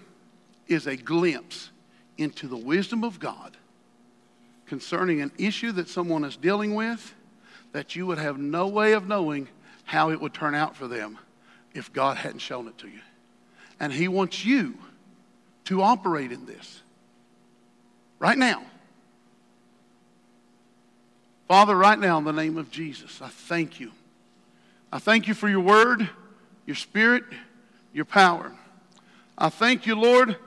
[0.68, 1.72] is a glimpse
[2.18, 3.58] into the wisdom of God
[4.68, 7.14] concerning an issue that someone is dealing with
[7.74, 9.48] that you would have no way of knowing
[9.84, 11.18] how it would turn out for them
[11.74, 13.00] if God hadn't shown it to you.
[13.80, 14.78] And He wants you
[15.66, 16.82] to operate in this
[18.20, 18.64] right now.
[21.52, 23.92] Father, right now, in the name of Jesus, I thank you.
[24.90, 26.10] I thank you for your word,
[26.66, 27.26] your spirit,
[27.92, 28.54] your power.
[29.38, 30.38] I thank you, Lord,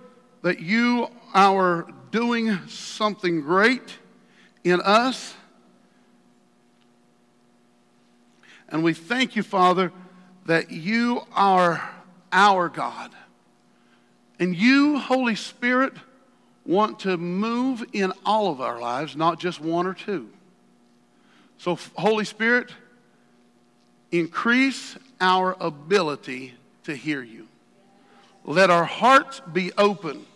[0.41, 3.99] that you are doing something great
[4.65, 5.35] in us.
[8.71, 9.93] And we thank you, Father,
[10.47, 11.87] that you are
[12.33, 13.11] our God.
[14.41, 15.93] And you, Holy Spirit,
[16.65, 20.31] want to move in all of our lives, not just one or two.
[21.59, 22.71] So, Holy Spirit,
[24.13, 27.49] increase our ability to hear you.
[28.45, 30.27] Let our hearts be open.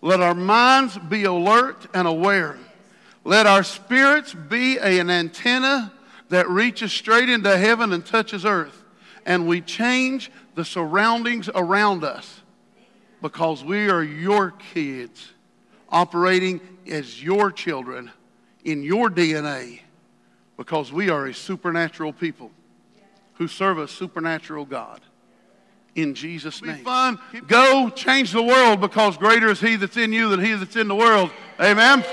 [0.00, 2.56] Let our minds be alert and aware.
[3.24, 5.92] Let our spirits be an antenna
[6.28, 8.82] that reaches straight into heaven and touches earth.
[9.26, 12.42] And we change the surroundings around us
[13.22, 15.32] because we are your kids
[15.88, 18.10] operating as your children
[18.64, 19.80] in your DNA
[20.56, 22.50] because we are a supernatural people
[23.34, 25.00] who serve a supernatural God
[25.94, 26.78] in Jesus' name.
[26.78, 27.18] Be fun.
[27.46, 30.88] Go change the world because greater is He that's in you than He that's in
[30.88, 31.30] the world.
[31.60, 32.04] Amen.